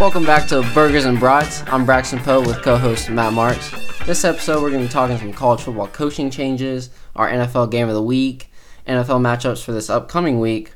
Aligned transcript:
Welcome 0.00 0.24
back 0.24 0.48
to 0.48 0.62
Burgers 0.74 1.04
and 1.04 1.20
Brats. 1.20 1.62
I'm 1.68 1.86
Braxton 1.86 2.18
Poe 2.18 2.40
with 2.40 2.62
co-host 2.62 3.08
Matt 3.08 3.32
Marks. 3.32 3.70
This 4.04 4.24
episode, 4.24 4.60
we're 4.60 4.70
going 4.70 4.82
to 4.82 4.88
be 4.88 4.92
talking 4.92 5.16
some 5.16 5.32
college 5.32 5.60
football 5.60 5.86
coaching 5.86 6.28
changes, 6.28 6.90
our 7.14 7.30
NFL 7.30 7.70
game 7.70 7.88
of 7.88 7.94
the 7.94 8.02
week, 8.02 8.50
NFL 8.88 9.20
matchups 9.20 9.62
for 9.62 9.70
this 9.70 9.88
upcoming 9.88 10.40
week, 10.40 10.74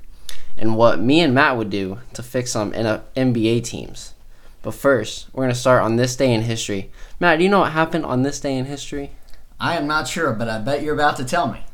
and 0.56 0.76
what 0.76 1.00
me 1.00 1.20
and 1.20 1.34
Matt 1.34 1.56
would 1.56 1.70
do 1.70 1.98
to 2.12 2.22
fix 2.22 2.52
some 2.52 2.72
NBA 2.72 3.64
teams. 3.64 4.14
But 4.62 4.74
first, 4.74 5.26
we're 5.32 5.44
going 5.44 5.54
to 5.54 5.58
start 5.60 5.82
on 5.82 5.96
this 5.96 6.14
day 6.14 6.32
in 6.32 6.42
history. 6.42 6.92
Matt, 7.18 7.38
do 7.38 7.44
you 7.44 7.50
know 7.50 7.60
what 7.60 7.72
happened 7.72 8.04
on 8.04 8.22
this 8.22 8.38
day 8.38 8.56
in 8.56 8.66
history? 8.66 9.10
I 9.58 9.76
am 9.76 9.88
not 9.88 10.06
sure, 10.06 10.32
but 10.34 10.48
I 10.48 10.58
bet 10.60 10.82
you're 10.82 10.94
about 10.94 11.16
to 11.16 11.24
tell 11.24 11.50
me. 11.50 11.64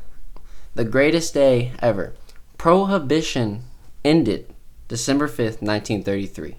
The 0.73 0.85
greatest 0.85 1.35
day 1.35 1.73
ever. 1.79 2.15
Prohibition 2.57 3.63
ended 4.03 4.51
December 4.87 5.27
5th, 5.27 5.61
1933. 5.61 6.55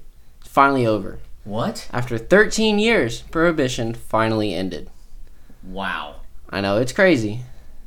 Finally 0.54 0.86
over. 0.86 1.18
What? 1.42 1.88
After 1.92 2.16
13 2.16 2.78
years, 2.78 3.22
Prohibition 3.22 3.92
finally 3.92 4.54
ended. 4.54 4.88
Wow. 5.64 6.20
I 6.48 6.60
know, 6.60 6.78
it's 6.78 6.92
crazy. 6.92 7.40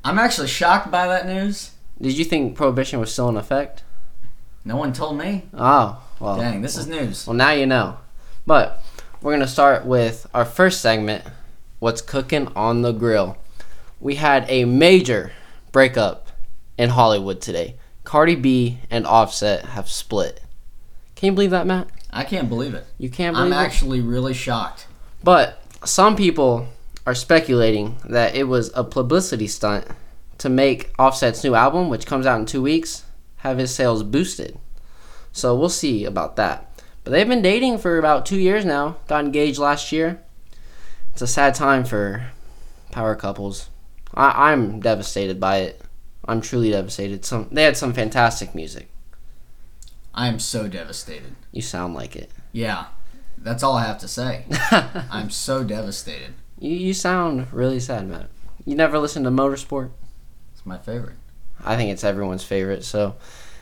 I'm 0.03 0.19
actually 0.19 0.49
shocked 0.49 0.91
by 0.91 1.07
that 1.07 1.25
news. 1.25 1.71
Did 2.01 2.17
you 2.17 2.25
think 2.25 2.57
Prohibition 2.57 2.99
was 2.99 3.09
still 3.09 3.29
in 3.29 3.37
effect? 3.37 3.83
No 4.65 4.75
one 4.75 4.91
told 4.91 5.17
me. 5.17 5.45
Oh, 5.53 6.03
well. 6.19 6.35
Dang, 6.35 6.61
this 6.61 6.75
is 6.75 6.87
news. 6.87 7.25
Well, 7.25 7.37
now 7.37 7.51
you 7.51 7.65
know. 7.65 7.99
But 8.45 8.83
we're 9.21 9.31
going 9.31 9.39
to 9.39 9.47
start 9.47 9.85
with 9.85 10.27
our 10.33 10.43
first 10.43 10.81
segment 10.81 11.23
What's 11.79 12.01
Cooking 12.01 12.49
on 12.53 12.81
the 12.81 12.91
Grill. 12.91 13.37
We 14.01 14.15
had 14.15 14.43
a 14.49 14.65
major 14.65 15.31
breakup 15.71 16.33
in 16.77 16.89
Hollywood 16.89 17.39
today. 17.39 17.75
Cardi 18.03 18.35
B 18.35 18.79
and 18.89 19.07
Offset 19.07 19.67
have 19.67 19.87
split. 19.87 20.41
Can 21.15 21.27
you 21.27 21.31
believe 21.31 21.51
that, 21.51 21.65
Matt? 21.65 21.87
I 22.09 22.23
can't 22.23 22.49
believe 22.49 22.73
it. 22.73 22.85
You 22.97 23.09
can't 23.09 23.35
believe 23.35 23.51
it. 23.51 23.55
I'm 23.55 23.61
it? 23.61 23.65
actually 23.65 24.01
really 24.01 24.33
shocked. 24.33 24.87
But 25.23 25.61
some 25.85 26.15
people 26.15 26.67
are 27.05 27.15
speculating 27.15 27.97
that 28.05 28.35
it 28.35 28.45
was 28.45 28.71
a 28.75 28.83
publicity 28.83 29.47
stunt 29.47 29.85
to 30.39 30.49
make 30.49 30.91
Offset's 30.99 31.43
new 31.43 31.55
album, 31.55 31.89
which 31.89 32.05
comes 32.05 32.25
out 32.25 32.39
in 32.39 32.45
two 32.45 32.61
weeks, 32.61 33.05
have 33.37 33.57
his 33.57 33.73
sales 33.73 34.03
boosted. 34.03 34.59
So 35.31 35.55
we'll 35.55 35.69
see 35.69 36.05
about 36.05 36.35
that. 36.35 36.81
But 37.03 37.11
they've 37.11 37.27
been 37.27 37.41
dating 37.41 37.77
for 37.77 37.97
about 37.97 38.25
two 38.25 38.39
years 38.39 38.65
now. 38.65 38.97
Got 39.07 39.25
engaged 39.25 39.59
last 39.59 39.91
year. 39.91 40.21
It's 41.13 41.21
a 41.21 41.27
sad 41.27 41.55
time 41.55 41.85
for 41.85 42.31
power 42.91 43.15
couples. 43.15 43.69
I, 44.13 44.51
I'm 44.51 44.79
devastated 44.79 45.39
by 45.39 45.57
it. 45.57 45.81
I'm 46.25 46.41
truly 46.41 46.71
devastated. 46.71 47.23
Some 47.23 47.47
they 47.51 47.63
had 47.63 47.77
some 47.77 47.93
fantastic 47.93 48.53
music. 48.53 48.89
I 50.17 50.29
am 50.29 50.39
so 50.39 50.67
devastated. 50.67 51.35
You 51.51 51.61
sound 51.61 51.93
like 51.93 52.15
it. 52.15 52.31
Yeah, 52.51 52.87
that's 53.37 53.61
all 53.61 53.75
I 53.75 53.85
have 53.85 53.99
to 53.99 54.07
say. 54.07 54.45
I'm 55.11 55.29
so 55.29 55.63
devastated. 55.63 56.33
You 56.57 56.71
you 56.71 56.95
sound 56.95 57.53
really 57.53 57.79
sad, 57.79 58.09
Matt. 58.09 58.31
You 58.65 58.75
never 58.75 58.97
listen 58.97 59.23
to 59.25 59.29
Motorsport? 59.29 59.91
It's 60.53 60.65
my 60.65 60.79
favorite. 60.79 61.17
I 61.63 61.75
think 61.75 61.91
it's 61.91 62.03
everyone's 62.03 62.43
favorite. 62.43 62.83
So 62.83 63.15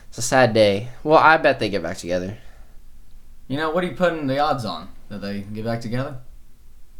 it's 0.08 0.16
a 0.16 0.22
sad 0.22 0.54
day. 0.54 0.88
Well, 1.04 1.18
I 1.18 1.36
bet 1.36 1.58
they 1.58 1.68
get 1.68 1.82
back 1.82 1.98
together. 1.98 2.38
You 3.48 3.58
know, 3.58 3.68
what 3.68 3.84
are 3.84 3.88
you 3.88 3.94
putting 3.94 4.26
the 4.26 4.38
odds 4.38 4.64
on 4.64 4.88
that 5.10 5.18
they 5.20 5.40
get 5.42 5.66
back 5.66 5.82
together? 5.82 6.20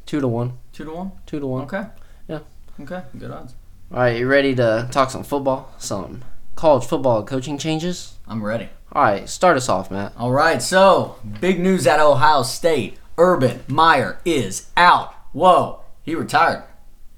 Two 0.05 0.21
to 0.21 0.29
one. 0.29 0.59
Two 0.75 0.85
to 0.85 0.91
one? 0.93 1.13
Two 1.25 1.41
to 1.41 1.47
one. 1.47 1.63
Okay. 1.63 1.87
Yeah. 2.29 2.41
Okay, 2.79 3.03
good 3.19 3.31
odds. 3.31 3.55
All 3.91 4.01
right, 4.01 4.19
you 4.19 4.29
ready 4.29 4.55
to 4.55 4.87
talk 4.93 5.11
some 5.11 5.25
football? 5.25 5.73
Some 5.79 6.23
college 6.57 6.85
football 6.85 7.23
coaching 7.23 7.59
changes? 7.59 8.17
I'm 8.27 8.45
ready. 8.45 8.69
All 8.93 9.03
right, 9.03 9.29
start 9.29 9.57
us 9.57 9.69
off, 9.69 9.91
Matt. 9.91 10.15
All 10.17 10.33
right, 10.33 10.61
so 10.61 11.17
big 11.41 11.61
news 11.61 11.87
at 11.87 12.01
Ohio 12.01 12.43
State. 12.43 12.99
Urban 13.19 13.63
Meyer 13.69 14.19
is 14.25 14.71
out. 14.77 15.15
Whoa, 15.33 15.81
he 16.03 16.15
retired. 16.15 16.65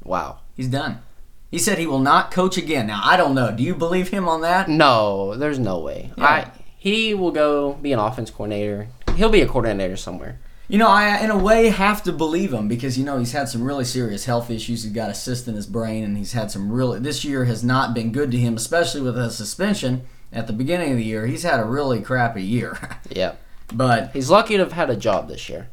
Wow. 0.04 0.40
He's 0.54 0.68
done. 0.68 1.02
He 1.50 1.58
said 1.58 1.78
he 1.78 1.86
will 1.86 2.00
not 2.00 2.30
coach 2.30 2.56
again. 2.56 2.88
Now, 2.88 3.00
I 3.02 3.16
don't 3.16 3.34
know. 3.34 3.54
Do 3.56 3.62
you 3.62 3.74
believe 3.74 4.08
him 4.08 4.28
on 4.28 4.42
that? 4.42 4.68
No, 4.68 5.34
there's 5.34 5.58
no 5.58 5.78
way. 5.78 6.12
Yeah. 6.16 6.24
I 6.24 6.50
he 6.76 7.12
will 7.12 7.32
go 7.32 7.74
be 7.74 7.92
an 7.92 7.98
offense 7.98 8.30
coordinator. 8.30 8.88
He'll 9.16 9.30
be 9.30 9.40
a 9.40 9.46
coordinator 9.46 9.96
somewhere. 9.96 10.40
You 10.70 10.76
know, 10.76 10.88
I, 10.88 11.18
in 11.24 11.30
a 11.30 11.38
way, 11.38 11.70
have 11.70 12.02
to 12.02 12.12
believe 12.12 12.52
him 12.52 12.68
because, 12.68 12.98
you 12.98 13.04
know, 13.04 13.18
he's 13.18 13.32
had 13.32 13.48
some 13.48 13.62
really 13.64 13.84
serious 13.84 14.26
health 14.26 14.50
issues. 14.50 14.82
He's 14.84 14.92
got 14.92 15.08
a 15.10 15.14
cyst 15.14 15.48
in 15.48 15.54
his 15.54 15.66
brain, 15.66 16.04
and 16.04 16.16
he's 16.18 16.32
had 16.32 16.50
some 16.50 16.70
really. 16.70 17.00
This 17.00 17.24
year 17.24 17.46
has 17.46 17.64
not 17.64 17.94
been 17.94 18.12
good 18.12 18.30
to 18.32 18.36
him, 18.36 18.54
especially 18.56 19.00
with 19.00 19.16
a 19.16 19.30
suspension 19.30 20.02
at 20.30 20.46
the 20.46 20.52
beginning 20.52 20.90
of 20.92 20.98
the 20.98 21.04
year. 21.04 21.26
He's 21.26 21.42
had 21.42 21.58
a 21.58 21.64
really 21.64 22.00
crappy 22.02 22.42
year. 22.42 22.78
Yeah. 23.10 23.32
but, 23.72 24.10
He's 24.12 24.28
lucky 24.28 24.58
to 24.58 24.62
have 24.64 24.72
had 24.72 24.90
a 24.90 24.96
job 24.96 25.28
this 25.28 25.48
year. 25.48 25.70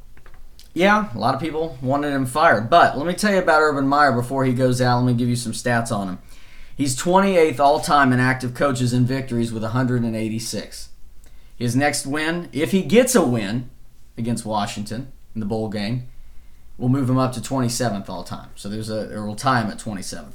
yeah, 0.74 1.10
a 1.14 1.18
lot 1.18 1.36
of 1.36 1.42
people 1.42 1.78
wanted 1.82 2.14
him 2.14 2.26
fired. 2.26 2.70
But 2.70 2.98
let 2.98 3.06
me 3.06 3.14
tell 3.14 3.34
you 3.34 3.40
about 3.40 3.62
Urban 3.62 3.88
Meyer 3.88 4.14
before 4.14 4.46
he 4.46 4.54
goes 4.54 4.80
out. 4.80 5.00
Let 5.04 5.08
me 5.08 5.14
give 5.14 5.28
you 5.28 5.36
some 5.36 5.52
stats 5.52 5.92
on 5.92 6.08
him. 6.08 6.20
He's 6.78 6.96
28th 6.98 7.60
all 7.60 7.82
time 7.82 8.14
in 8.14 8.22
active 8.22 8.54
coaches 8.54 8.94
and 8.94 9.06
victories 9.06 9.52
with 9.52 9.64
186. 9.64 10.90
His 11.58 11.76
next 11.76 12.06
win, 12.06 12.48
if 12.54 12.72
he 12.72 12.82
gets 12.82 13.16
a 13.16 13.26
win 13.26 13.70
against 14.18 14.46
Washington 14.46 15.12
in 15.34 15.40
the 15.40 15.46
bowl 15.46 15.70
game, 15.70 16.08
we'll 16.78 16.90
move 16.90 17.10
him 17.10 17.18
up 17.18 17.34
to 17.34 17.42
27th 17.42 18.10
all 18.10 18.24
time. 18.24 18.50
So 18.56 18.70
there's 18.70 18.90
a 18.90 19.14
or 19.16 19.26
will 19.26 19.36
tie 19.36 19.62
him 19.62 19.70
at 19.70 19.78
27th. 19.78 20.34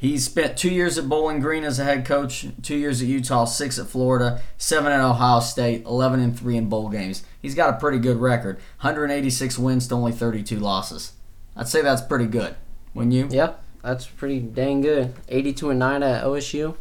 He's 0.00 0.24
spent 0.24 0.56
two 0.56 0.70
years 0.70 0.96
at 0.96 1.10
Bowling 1.10 1.40
Green 1.40 1.62
as 1.62 1.78
a 1.78 1.84
head 1.84 2.06
coach, 2.06 2.46
two 2.62 2.76
years 2.76 3.02
at 3.02 3.08
Utah, 3.08 3.44
six 3.44 3.78
at 3.78 3.86
Florida, 3.86 4.40
seven 4.56 4.90
at 4.92 5.00
Ohio 5.00 5.40
State, 5.40 5.84
11 5.84 6.20
and 6.20 6.38
three 6.38 6.56
in 6.56 6.70
bowl 6.70 6.88
games. 6.88 7.22
He's 7.42 7.54
got 7.54 7.74
a 7.74 7.78
pretty 7.78 7.98
good 7.98 8.16
record, 8.16 8.56
186 8.80 9.58
wins 9.58 9.88
to 9.88 9.94
only 9.94 10.12
32 10.12 10.58
losses. 10.58 11.12
I'd 11.54 11.68
say 11.68 11.82
that's 11.82 12.00
pretty 12.00 12.24
good. 12.24 12.56
Wouldn't 12.94 13.12
you? 13.12 13.28
Yeah, 13.30 13.52
that's 13.82 14.06
pretty 14.06 14.40
dang 14.40 14.80
good. 14.80 15.12
82 15.28 15.68
and 15.68 15.78
9 15.78 16.02
at 16.02 16.24
OSU. 16.24 16.76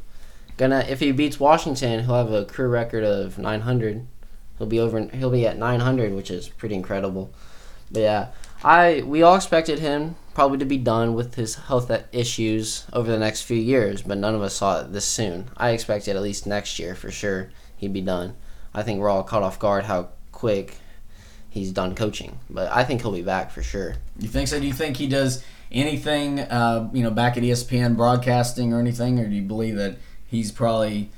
Gonna 0.55 0.85
if 0.87 1.01
he 1.01 1.11
beats 1.11 1.41
Washington, 1.41 2.05
he'll 2.05 2.15
have 2.15 2.31
a 2.31 2.45
career 2.45 2.69
record 2.69 3.03
of 3.03 3.37
900. 3.37 4.07
He'll 4.59 4.67
be 4.67 4.79
over 4.79 4.99
he'll 4.99 5.31
be 5.31 5.47
at 5.47 5.57
900, 5.57 6.13
which 6.13 6.29
is 6.29 6.47
pretty 6.47 6.75
incredible. 6.75 7.33
But 7.91 8.01
yeah, 8.01 8.27
I 8.63 9.01
we 9.03 9.23
all 9.23 9.35
expected 9.35 9.79
him 9.79 10.15
probably 10.35 10.59
to 10.59 10.65
be 10.65 10.77
done 10.77 11.15
with 11.15 11.35
his 11.35 11.55
health 11.55 11.91
issues 12.11 12.85
over 12.93 13.11
the 13.11 13.17
next 13.17 13.41
few 13.41 13.57
years, 13.57 14.03
but 14.03 14.17
none 14.17 14.35
of 14.35 14.41
us 14.41 14.55
saw 14.55 14.81
it 14.81 14.93
this 14.93 15.05
soon. 15.05 15.49
I 15.57 15.71
expected 15.71 16.15
at 16.15 16.21
least 16.21 16.45
next 16.45 16.77
year 16.77 16.93
for 16.93 17.09
sure 17.09 17.49
he'd 17.75 17.93
be 17.93 18.01
done. 18.01 18.35
I 18.73 18.83
think 18.83 18.99
we're 18.99 19.09
all 19.09 19.23
caught 19.23 19.43
off 19.43 19.57
guard 19.57 19.85
how 19.85 20.09
quick 20.31 20.75
he's 21.49 21.71
done 21.71 21.95
coaching, 21.95 22.39
but 22.49 22.71
I 22.71 22.83
think 22.83 23.01
he'll 23.01 23.11
be 23.11 23.23
back 23.23 23.51
for 23.51 23.63
sure. 23.63 23.95
You 24.19 24.27
think 24.27 24.47
so? 24.47 24.59
Do 24.59 24.67
you 24.67 24.73
think 24.73 24.97
he 24.97 25.07
does 25.07 25.43
anything, 25.71 26.39
uh, 26.39 26.89
you 26.93 27.03
know, 27.03 27.11
back 27.11 27.37
at 27.37 27.43
ESPN 27.43 27.95
broadcasting 27.95 28.73
or 28.73 28.79
anything, 28.79 29.19
or 29.19 29.27
do 29.27 29.35
you 29.35 29.41
believe 29.41 29.75
that 29.75 29.97
he's 30.27 30.51
probably, 30.51 31.09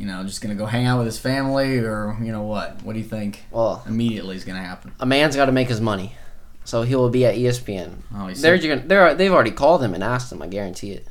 you 0.00 0.06
know, 0.06 0.24
just 0.24 0.40
gonna 0.40 0.54
go 0.54 0.64
hang 0.64 0.86
out 0.86 0.96
with 0.96 1.06
his 1.06 1.18
family, 1.18 1.78
or 1.78 2.16
you 2.22 2.32
know 2.32 2.42
what? 2.42 2.82
What 2.82 2.94
do 2.94 2.98
you 2.98 3.04
think 3.04 3.44
Well, 3.50 3.82
immediately 3.86 4.34
is 4.34 4.44
gonna 4.44 4.62
happen? 4.62 4.92
a 4.98 5.04
man's 5.04 5.36
got 5.36 5.44
to 5.46 5.52
make 5.52 5.68
his 5.68 5.80
money, 5.80 6.14
so 6.64 6.82
he 6.82 6.94
will 6.94 7.10
be 7.10 7.26
at 7.26 7.34
ESPN. 7.34 7.96
Oh, 8.14 8.26
he's, 8.28 8.40
They're 8.40 8.56
gonna, 8.56 8.82
they're 8.86 9.14
they've 9.14 9.30
already 9.32 9.50
called 9.50 9.82
him 9.82 9.92
and 9.92 10.02
asked 10.02 10.32
him. 10.32 10.40
I 10.40 10.46
guarantee 10.46 10.92
it. 10.92 11.06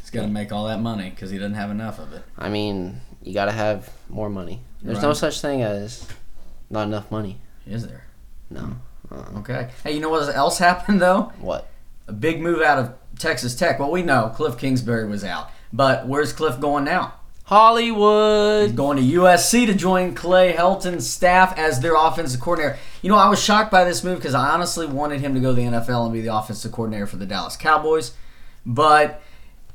he's 0.00 0.10
got 0.10 0.22
to 0.22 0.28
make 0.28 0.50
all 0.50 0.66
that 0.66 0.80
money 0.80 1.10
because 1.10 1.30
he 1.30 1.38
doesn't 1.38 1.54
have 1.54 1.70
enough 1.70 2.00
of 2.00 2.12
it. 2.12 2.22
I 2.36 2.48
mean, 2.48 3.00
you 3.22 3.32
got 3.32 3.44
to 3.44 3.52
have 3.52 3.88
more 4.08 4.28
money. 4.28 4.60
There's 4.82 5.00
no 5.02 5.12
such 5.12 5.40
thing 5.40 5.62
as 5.62 6.08
not 6.70 6.88
enough 6.88 7.08
money. 7.10 7.38
Is 7.66 7.86
there? 7.86 8.04
No. 8.50 8.76
Uh-uh. 9.12 9.38
Okay. 9.40 9.68
Hey, 9.84 9.92
you 9.92 10.00
know 10.00 10.08
what 10.08 10.34
else 10.34 10.58
happened 10.68 11.00
though? 11.00 11.32
What? 11.40 11.68
A 12.08 12.12
big 12.12 12.40
move 12.40 12.62
out 12.62 12.78
of 12.78 12.94
Texas 13.18 13.54
Tech. 13.54 13.78
Well, 13.78 13.90
we 13.92 14.02
know 14.02 14.32
Cliff 14.34 14.58
Kingsbury 14.58 15.06
was 15.06 15.22
out, 15.22 15.50
but 15.72 16.08
where's 16.08 16.32
Cliff 16.32 16.58
going 16.58 16.82
now? 16.84 17.14
He's 17.50 17.56
Hollywood. 17.56 18.76
going 18.76 18.96
to 18.96 19.02
USC 19.02 19.66
to 19.66 19.74
join 19.74 20.14
Clay 20.14 20.52
Helton's 20.52 21.10
staff 21.10 21.58
as 21.58 21.80
their 21.80 21.96
offensive 21.96 22.40
coordinator. 22.40 22.78
You 23.02 23.10
know, 23.10 23.16
I 23.16 23.28
was 23.28 23.42
shocked 23.42 23.72
by 23.72 23.82
this 23.82 24.04
move 24.04 24.18
because 24.18 24.34
I 24.34 24.50
honestly 24.50 24.86
wanted 24.86 25.20
him 25.20 25.34
to 25.34 25.40
go 25.40 25.48
to 25.48 25.56
the 25.56 25.62
NFL 25.62 26.04
and 26.04 26.12
be 26.12 26.20
the 26.20 26.32
offensive 26.32 26.70
coordinator 26.70 27.08
for 27.08 27.16
the 27.16 27.26
Dallas 27.26 27.56
Cowboys. 27.56 28.12
But, 28.64 29.20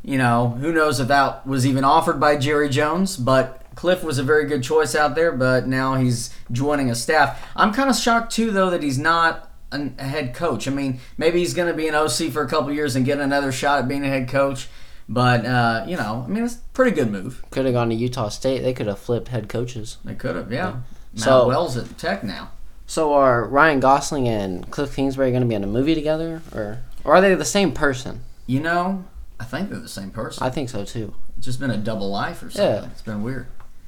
you 0.02 0.18
know, 0.18 0.52
who 0.62 0.72
knows 0.72 1.02
if 1.02 1.10
that 1.10 1.46
was 1.46 1.68
even 1.68 1.84
offered 1.84 2.18
by 2.18 2.38
Jerry 2.38 2.70
Jones. 2.70 3.18
But 3.18 3.62
Cliff 3.76 4.06
was 4.06 4.20
a 4.20 4.24
very 4.24 4.46
good 4.46 4.64
choice 4.64 4.96
out 4.96 5.16
there, 5.16 5.34
but 5.34 5.68
now 5.68 5.96
he's 5.96 6.34
joining 6.54 6.90
a 6.90 6.96
staff. 6.96 7.46
I'm 7.58 7.74
kind 7.74 7.90
of 7.90 7.98
shocked, 7.98 8.32
too, 8.32 8.52
though, 8.52 8.70
that 8.70 8.84
he's 8.84 8.98
not 8.98 9.52
a 9.74 10.02
head 10.02 10.34
coach. 10.34 10.66
I 10.66 10.72
mean, 10.72 11.02
maybe 11.18 11.40
he's 11.40 11.54
going 11.54 11.68
to 11.68 11.74
be 11.74 11.90
an 11.90 11.96
OC 11.96 12.32
for 12.32 12.42
a 12.42 12.48
couple 12.48 12.72
years 12.72 12.96
and 12.96 13.06
get 13.06 13.20
another 13.20 13.52
shot 13.52 13.80
at 13.80 13.90
being 13.90 14.06
a 14.06 14.08
head 14.08 14.30
coach. 14.30 14.70
But, 15.08 15.46
uh, 15.46 15.86
you 15.88 15.98
know, 15.98 16.24
I 16.26 16.30
mean, 16.32 16.44
it's 16.44 16.56
a 16.56 16.60
pretty 16.74 16.92
good 16.92 17.12
move. 17.12 17.44
Could 17.52 17.66
have 17.66 17.74
gone 17.76 17.90
to 17.90 17.96
Utah 17.96 18.30
State. 18.30 18.64
They 18.64 18.74
could 18.74 18.88
have 18.88 18.98
flipped 19.00 19.28
head 19.28 19.48
coaches. 19.50 19.98
They 20.04 20.16
could 20.16 20.36
have, 20.36 20.52
yeah. 20.52 20.78
Matt 21.14 21.24
So- 21.24 21.48
Wells 21.48 21.78
at 21.78 21.98
Tech 21.98 22.24
now. 22.24 22.50
So 22.88 23.14
are 23.14 23.46
Ryan 23.46 23.80
Gosling 23.80 24.28
and 24.28 24.70
Cliff 24.70 24.96
Kingsbury 24.96 25.32
going 25.32 25.42
to 25.42 25.48
be 25.48 25.56
in 25.56 25.64
a 25.64 25.68
movie 25.68 25.96
together, 25.96 26.44
or 26.54 26.80
or 27.04 27.16
are 27.16 27.22
they 27.22 27.34
the 27.34 27.44
same 27.44 27.72
person? 27.72 28.22
You 28.46 28.60
know, 28.60 29.06
I 29.40 29.44
think 29.44 29.72
they're 29.72 29.80
the 29.80 29.88
same 29.90 30.12
person. 30.12 30.44
I 30.44 30.52
think 30.52 30.70
so 30.70 30.86
too. 30.86 31.16
It's 31.36 31.48
just 31.48 31.60
been 31.60 31.72
a 31.72 31.78
double 31.78 32.12
life 32.12 32.44
or 32.44 32.52
something. 32.52 32.84
Yeah. 32.84 32.86
It's 32.92 33.02
been 33.02 33.24
weird. 33.24 33.48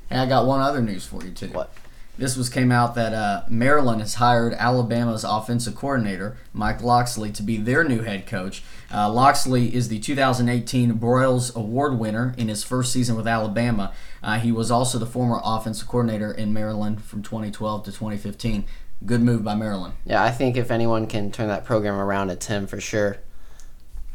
Hey, 0.10 0.18
I 0.18 0.26
got 0.26 0.48
one 0.48 0.62
other 0.62 0.82
news 0.82 1.06
for 1.06 1.24
you 1.24 1.30
too. 1.30 1.50
What? 1.50 1.72
This 2.18 2.36
was 2.36 2.50
came 2.50 2.72
out 2.72 2.96
that 2.96 3.14
uh, 3.14 3.44
Maryland 3.48 4.02
has 4.02 4.16
hired 4.16 4.54
Alabama's 4.54 5.24
offensive 5.24 5.76
coordinator 5.76 6.36
Mike 6.52 6.82
Locksley 6.82 7.32
to 7.32 7.44
be 7.44 7.58
their 7.58 7.84
new 7.84 8.02
head 8.02 8.26
coach. 8.26 8.64
Uh, 8.92 9.12
Locksley 9.12 9.74
is 9.76 9.90
the 9.90 10.00
2018 10.00 10.98
Broyles 10.98 11.56
Award 11.56 12.00
winner 12.00 12.34
in 12.38 12.48
his 12.48 12.64
first 12.64 12.92
season 12.92 13.16
with 13.16 13.28
Alabama. 13.28 13.94
Uh, 14.24 14.40
he 14.40 14.52
was 14.52 14.72
also 14.72 14.98
the 14.98 15.06
former 15.06 15.40
offensive 15.44 15.88
coordinator 15.88 16.32
in 16.32 16.52
Maryland 16.52 17.04
from 17.04 17.22
2012 17.22 17.84
to 17.84 17.92
2015. 17.92 18.66
Good 19.06 19.22
move 19.22 19.44
by 19.44 19.54
Maryland. 19.54 19.94
Yeah, 20.06 20.24
I 20.24 20.32
think 20.32 20.58
if 20.58 20.72
anyone 20.72 21.06
can 21.06 21.32
turn 21.32 21.50
that 21.50 21.66
program 21.66 21.96
around, 21.96 22.32
it's 22.32 22.48
him 22.48 22.66
for 22.66 22.82
sure. 22.82 23.18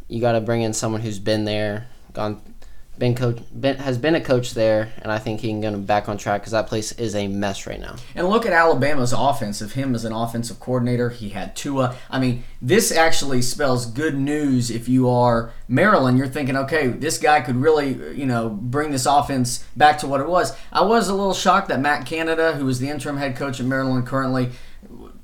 You 0.09 0.21
got 0.21 0.33
to 0.33 0.41
bring 0.41 0.63
in 0.63 0.73
someone 0.73 1.03
who's 1.03 1.21
been 1.21 1.45
there, 1.45 1.87
gone, 2.13 2.43
been 2.99 3.15
coach, 3.15 3.39
been, 3.59 3.77
has 3.79 3.97
been 3.99 4.15
a 4.15 4.21
coach 4.21 4.55
there, 4.55 4.93
and 5.01 5.11
I 5.11 5.19
think 5.19 5.41
he 5.41 5.49
can 5.49 5.61
get 5.61 5.73
him 5.73 5.85
back 5.85 6.09
on 6.09 6.19
track 6.19 6.43
because 6.43 6.53
that 6.53 6.67
place 6.67 6.93
is 6.93 7.15
a 7.15 7.27
mess 7.27 7.67
right 7.67 7.81
now. 7.81 7.97
And 8.15 8.29
look 8.29 8.45
at 8.45 8.53
Alabama's 8.53 9.13
offense. 9.13 9.61
Of 9.61 9.73
him 9.73 9.95
as 9.95 10.05
an 10.05 10.13
offensive 10.13 10.61
coordinator, 10.61 11.11
he 11.11 11.31
had 11.31 11.57
Tua. 11.57 11.97
I 12.11 12.19
mean, 12.19 12.45
this 12.61 12.93
actually 12.93 13.43
spells 13.43 13.87
good 13.87 14.17
news 14.17 14.71
if 14.71 14.89
you 14.89 15.09
are 15.09 15.53
Maryland. 15.69 16.19
You're 16.19 16.29
thinking, 16.29 16.57
okay, 16.57 16.89
this 16.89 17.19
guy 17.19 17.41
could 17.41 17.57
really, 17.57 17.95
you 18.17 18.27
know, 18.27 18.49
bring 18.49 18.91
this 18.91 19.07
offense 19.07 19.65
back 19.77 19.99
to 19.99 20.07
what 20.07 20.21
it 20.21 20.29
was. 20.29 20.57
I 20.73 20.83
was 20.83 21.09
a 21.09 21.15
little 21.15 21.35
shocked 21.35 21.69
that 21.69 21.81
Matt 21.81 22.07
Canada, 22.07 22.53
who 22.53 22.69
is 22.69 22.79
the 22.79 22.91
interim 22.91 23.17
head 23.17 23.37
coach 23.37 23.59
at 23.59 23.67
Maryland 23.67 24.07
currently, 24.07 24.51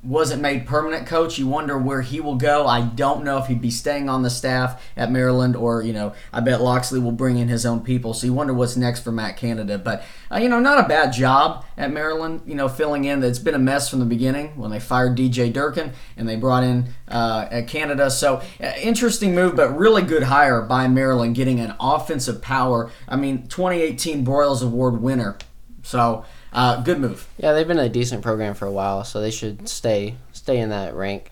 wasn't 0.09 0.41
made 0.41 0.67
permanent 0.67 1.07
coach. 1.07 1.39
You 1.39 1.47
wonder 1.47 1.77
where 1.77 2.01
he 2.01 2.19
will 2.19 2.37
go. 2.37 2.67
I 2.67 2.81
don't 2.81 3.25
know 3.25 3.39
if 3.39 3.47
he'd 3.47 3.61
be 3.61 3.71
staying 3.71 4.09
on 4.09 4.23
the 4.23 4.31
staff 4.31 4.83
at 4.97 5.13
Maryland 5.13 5.55
or, 5.55 5.83
you 5.83 5.93
know, 5.93 6.15
I 6.33 6.41
bet 6.41 6.63
Locksley 6.63 6.99
will 6.99 7.13
bring 7.13 7.37
in 7.37 7.49
his 7.49 7.67
own 7.67 7.81
people. 7.81 8.15
So 8.15 8.27
you 8.27 8.33
wonder 8.33 8.55
what's 8.55 8.77
next 8.77 9.01
for 9.01 9.13
Matt 9.13 9.37
Canada. 9.37 9.77
But, 9.77 10.03
uh, 10.33 10.39
you 10.39 10.49
know, 10.49 10.61
not 10.61 10.83
a 10.83 10.89
bad 10.89 11.13
job 11.13 11.67
at 11.77 11.93
Maryland, 11.93 12.41
you 12.47 12.55
know, 12.55 12.69
filling 12.69 13.05
in. 13.05 13.23
It's 13.23 13.39
been 13.39 13.55
a 13.55 13.59
mess 13.59 13.91
from 13.91 13.99
the 13.99 14.07
beginning 14.07 14.57
when 14.57 14.71
they 14.71 14.81
fired 14.81 15.17
DJ 15.17 15.53
Durkin 15.53 15.93
and 16.17 16.27
they 16.27 16.37
brought 16.37 16.65
in 16.65 16.89
uh, 17.09 17.63
Canada. 17.67 18.11
So 18.11 18.41
uh, 18.63 18.73
interesting 18.81 19.35
move, 19.35 19.57
but 19.57 19.77
really 19.77 20.03
good 20.03 20.23
hire 20.25 20.63
by 20.63 20.89
Maryland 20.89 21.35
getting 21.35 21.61
an 21.61 21.75
offensive 21.79 22.41
power. 22.41 22.91
I 23.07 23.17
mean, 23.17 23.47
2018 23.49 24.25
Broyles 24.25 24.63
Award 24.63 25.03
winner. 25.03 25.37
So, 25.83 26.25
uh, 26.53 26.83
good 26.83 26.99
move. 26.99 27.27
Yeah, 27.39 27.53
they've 27.53 27.69
been 27.69 27.79
a 27.79 27.89
decent 27.89 28.23
program 28.23 28.55
for 28.55 28.67
a 28.67 28.73
while, 28.73 29.05
so 29.05 29.21
they 29.21 29.31
should 29.31 29.69
stay 29.69 30.17
stay 30.33 30.59
in 30.59 30.71
that 30.71 30.95
rank. 30.95 31.31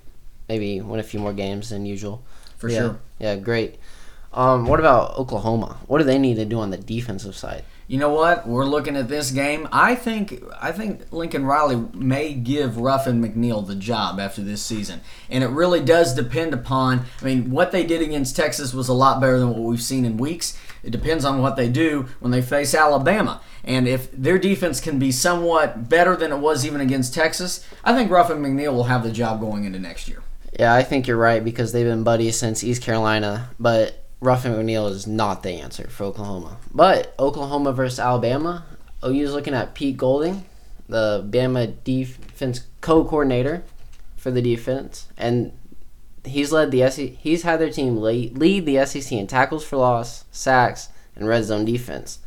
Maybe 0.49 0.81
win 0.81 1.01
a 1.01 1.03
few 1.03 1.21
more 1.21 1.33
games 1.33 1.71
than 1.71 1.87
usual. 1.87 2.23
For 2.59 2.69
yeah, 2.69 2.79
sure. 2.79 2.99
Yeah, 3.19 3.37
great. 3.37 3.77
Um, 4.33 4.67
what 4.67 4.81
about 4.81 5.17
Oklahoma? 5.17 5.79
What 5.87 5.99
do 5.99 6.05
they 6.05 6.19
need 6.19 6.37
to 6.37 6.45
do 6.45 6.61
on 6.61 6.71
the 6.71 6.77
defensive 6.77 7.35
side? 7.35 7.65
You 7.89 7.99
know 7.99 8.11
what? 8.11 8.49
We're 8.49 8.65
looking 8.65 8.97
at 8.97 9.09
this 9.09 9.31
game. 9.31 9.69
I 9.71 9.95
think 9.95 10.43
I 10.61 10.73
think 10.73 11.13
Lincoln 11.13 11.47
Riley 11.47 11.77
may 11.95 12.35
give 12.35 12.79
Ruffin 12.79 13.23
McNeill 13.23 13.65
the 13.65 13.77
job 13.77 14.19
after 14.19 14.43
this 14.43 14.61
season, 14.61 15.03
and 15.31 15.45
it 15.45 15.49
really 15.49 15.81
does 15.81 16.13
depend 16.13 16.53
upon. 16.53 17.05
I 17.21 17.25
mean, 17.25 17.51
what 17.51 17.71
they 17.71 17.85
did 17.85 18.03
against 18.03 18.35
Texas 18.35 18.75
was 18.75 18.89
a 18.89 18.93
lot 18.93 19.21
better 19.21 19.39
than 19.39 19.51
what 19.51 19.61
we've 19.61 19.81
seen 19.81 20.05
in 20.05 20.17
weeks. 20.17 20.59
It 20.83 20.91
depends 20.91 21.25
on 21.25 21.41
what 21.41 21.55
they 21.55 21.69
do 21.69 22.09
when 22.19 22.33
they 22.33 22.43
face 22.43 22.75
Alabama, 22.75 23.41
and 23.63 23.87
if 23.87 24.11
their 24.11 24.39
defense 24.39 24.81
can 24.81 24.99
be 24.99 25.13
somewhat 25.13 25.89
better 25.89 26.17
than 26.17 26.33
it 26.33 26.39
was 26.39 26.67
even 26.67 26.81
against 26.81 27.15
Texas, 27.15 27.65
I 27.85 27.95
think 27.95 28.11
Ruffin 28.11 28.39
McNeill 28.39 28.73
will 28.73 28.85
have 28.85 29.05
the 29.05 29.13
job 29.13 29.39
going 29.41 29.65
into 29.65 29.79
next 29.79 30.09
year. 30.09 30.23
Yeah, 30.59 30.75
I 30.75 30.83
think 30.83 31.07
you're 31.07 31.17
right 31.17 31.45
because 31.45 31.73
they've 31.73 31.87
been 31.87 32.03
buddies 32.03 32.39
since 32.39 32.65
East 32.65 32.83
Carolina, 32.83 33.51
but 33.61 34.06
Ruffin 34.21 34.53
McNeill 34.53 34.91
is 34.91 35.07
not 35.07 35.43
the 35.43 35.51
answer 35.51 35.89
for 35.89 36.05
Oklahoma. 36.05 36.59
But 36.73 37.15
Oklahoma 37.19 37.73
versus 37.73 38.01
Alabama, 38.01 38.65
OU's 39.05 39.33
looking 39.33 39.55
at 39.55 39.75
Pete 39.75 39.97
Golding, 39.97 40.45
the 40.89 41.27
Bama 41.29 41.75
defense 41.85 42.67
co-coordinator 42.81 43.63
for 44.17 44.31
the 44.31 44.43
defense, 44.43 45.09
and 45.17 45.53
he's 46.25 46.53
led 46.53 46.71
the 46.71 46.89
SEC, 46.91 47.11
he's 47.11 47.43
had 47.43 47.61
their 47.61 47.71
team 47.71 47.99
lead, 47.99 48.37
lead 48.39 48.67
the 48.67 48.85
SEC 48.87 49.13
in 49.13 49.27
tackles 49.27 49.65
for 49.65 49.77
loss, 49.77 50.25
sacks, 50.31 50.89
and 51.15 51.29
red 51.29 51.45
zone 51.45 51.65
defense. 51.65 52.21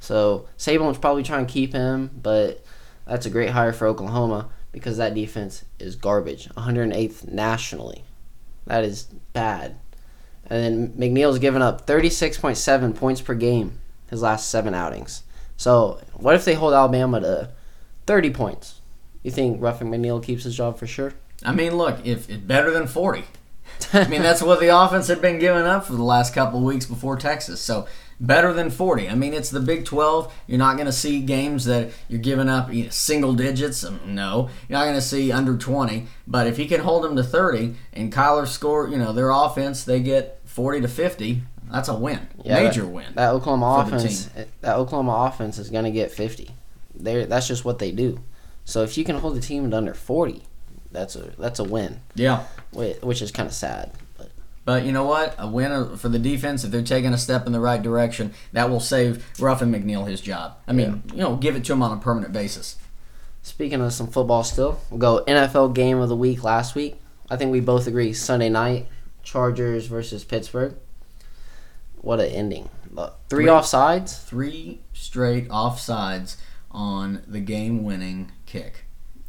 So 0.00 0.46
Saban's 0.58 0.98
probably 0.98 1.22
trying 1.22 1.46
to 1.46 1.52
keep 1.52 1.72
him, 1.72 2.10
but 2.22 2.64
that's 3.06 3.26
a 3.26 3.30
great 3.30 3.50
hire 3.50 3.72
for 3.72 3.86
Oklahoma 3.86 4.48
because 4.72 4.96
that 4.96 5.14
defense 5.14 5.64
is 5.78 5.96
garbage. 5.96 6.48
108th 6.50 7.30
nationally. 7.30 8.04
That 8.66 8.84
is 8.84 9.04
bad. 9.32 9.76
And 10.46 10.62
then 10.62 10.88
McNeill's 10.92 11.38
given 11.38 11.62
up 11.62 11.86
36.7 11.86 12.94
points 12.94 13.20
per 13.20 13.34
game 13.34 13.80
his 14.10 14.22
last 14.22 14.50
seven 14.50 14.74
outings. 14.74 15.22
So 15.56 16.00
what 16.14 16.34
if 16.34 16.44
they 16.44 16.54
hold 16.54 16.74
Alabama 16.74 17.20
to 17.20 17.50
30 18.06 18.30
points? 18.30 18.80
You 19.22 19.30
think 19.30 19.60
Ruffin 19.60 19.90
McNeill 19.90 20.22
keeps 20.22 20.44
his 20.44 20.56
job 20.56 20.78
for 20.78 20.86
sure? 20.86 21.14
I 21.44 21.52
mean, 21.52 21.76
look, 21.76 22.04
if 22.04 22.28
it's 22.28 22.42
better 22.42 22.70
than 22.70 22.86
40. 22.86 23.24
I 23.92 24.06
mean, 24.08 24.22
that's 24.22 24.42
what 24.42 24.60
the 24.60 24.68
offense 24.68 25.08
had 25.08 25.20
been 25.20 25.38
giving 25.38 25.64
up 25.64 25.86
for 25.86 25.94
the 25.94 26.02
last 26.02 26.34
couple 26.34 26.58
of 26.58 26.64
weeks 26.64 26.86
before 26.86 27.16
Texas. 27.16 27.60
So 27.60 27.86
better 28.20 28.52
than 28.52 28.70
40. 28.70 29.08
I 29.08 29.14
mean, 29.14 29.34
it's 29.34 29.50
the 29.50 29.60
Big 29.60 29.84
12. 29.84 30.32
You're 30.46 30.58
not 30.58 30.74
going 30.76 30.86
to 30.86 30.92
see 30.92 31.20
games 31.20 31.64
that 31.66 31.90
you're 32.08 32.20
giving 32.20 32.48
up 32.48 32.72
you 32.72 32.84
know, 32.84 32.90
single 32.90 33.34
digits. 33.34 33.84
Um, 33.84 34.00
No, 34.06 34.48
you're 34.68 34.78
not 34.78 34.84
going 34.84 34.94
to 34.96 35.02
see 35.02 35.32
under 35.32 35.56
20. 35.56 36.06
But 36.26 36.46
if 36.46 36.56
he 36.56 36.66
can 36.66 36.80
hold 36.80 37.04
them 37.04 37.16
to 37.16 37.22
30 37.22 37.74
and 37.92 38.12
Kyler 38.12 38.46
score, 38.46 38.88
you 38.88 38.96
know, 38.96 39.12
their 39.12 39.30
offense, 39.30 39.84
they 39.84 40.00
get 40.00 40.40
40 40.44 40.82
to 40.82 40.88
50. 40.88 41.42
That's 41.70 41.88
a 41.88 41.94
win, 41.94 42.28
Yeah, 42.44 42.62
major 42.62 42.82
that, 42.82 42.88
win. 42.88 43.06
That 43.14 43.30
Oklahoma 43.30 43.84
offense, 43.86 44.28
that 44.60 44.76
Oklahoma 44.76 45.28
offense 45.32 45.58
is 45.58 45.70
going 45.70 45.84
to 45.84 45.90
get 45.90 46.12
50. 46.12 46.50
They 46.94 47.24
that's 47.24 47.48
just 47.48 47.64
what 47.64 47.78
they 47.80 47.90
do. 47.90 48.20
So 48.64 48.82
if 48.82 48.96
you 48.96 49.04
can 49.04 49.16
hold 49.16 49.34
the 49.34 49.40
team 49.40 49.68
to 49.70 49.76
under 49.76 49.94
40, 49.94 50.42
that's 50.92 51.16
a 51.16 51.32
that's 51.38 51.58
a 51.58 51.64
win, 51.64 52.00
yeah. 52.14 52.44
whi- 52.72 52.98
which 53.02 53.20
is 53.22 53.32
kind 53.32 53.48
of 53.48 53.54
sad. 53.54 53.90
But 54.64 54.84
you 54.84 54.92
know 54.92 55.04
what? 55.04 55.34
A 55.38 55.46
win 55.46 55.96
for 55.96 56.08
the 56.08 56.18
defense, 56.18 56.64
if 56.64 56.70
they're 56.70 56.82
taking 56.82 57.12
a 57.12 57.18
step 57.18 57.46
in 57.46 57.52
the 57.52 57.60
right 57.60 57.82
direction, 57.82 58.32
that 58.52 58.70
will 58.70 58.80
save 58.80 59.24
Ruffin 59.40 59.70
McNeill 59.70 60.08
his 60.08 60.20
job. 60.22 60.56
I 60.66 60.72
mean, 60.72 61.02
you 61.12 61.18
know, 61.18 61.36
give 61.36 61.54
it 61.54 61.64
to 61.64 61.72
him 61.74 61.82
on 61.82 61.96
a 61.96 62.00
permanent 62.00 62.32
basis. 62.32 62.76
Speaking 63.42 63.82
of 63.82 63.92
some 63.92 64.06
football 64.06 64.42
still, 64.42 64.80
we'll 64.90 64.98
go 64.98 65.22
NFL 65.26 65.74
game 65.74 65.98
of 65.98 66.08
the 66.08 66.16
week 66.16 66.42
last 66.42 66.74
week. 66.74 66.98
I 67.28 67.36
think 67.36 67.52
we 67.52 67.60
both 67.60 67.86
agree 67.86 68.14
Sunday 68.14 68.48
night, 68.48 68.86
Chargers 69.22 69.86
versus 69.86 70.24
Pittsburgh. 70.24 70.76
What 72.00 72.20
an 72.20 72.26
ending. 72.30 72.68
Look, 72.90 73.18
Three 73.28 73.44
Three- 73.44 73.52
offsides. 73.52 74.22
Three 74.24 74.80
straight 74.94 75.48
offsides 75.48 76.36
on 76.70 77.22
the 77.26 77.40
game 77.40 77.84
winning 77.84 78.32
kick. 78.46 78.84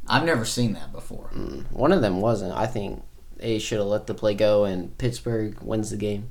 I've 0.07 0.23
never 0.25 0.45
seen 0.45 0.73
that 0.73 0.91
before. 0.93 1.29
Mm, 1.33 1.71
One 1.71 1.91
of 1.91 2.01
them 2.01 2.21
wasn't. 2.21 2.53
I 2.53 2.67
think 2.67 3.03
they 3.37 3.59
should 3.59 3.79
have 3.79 3.87
let 3.87 4.07
the 4.07 4.13
play 4.13 4.33
go 4.33 4.65
and 4.65 4.97
Pittsburgh 4.97 5.61
wins 5.61 5.89
the 5.89 5.97
game. 5.97 6.29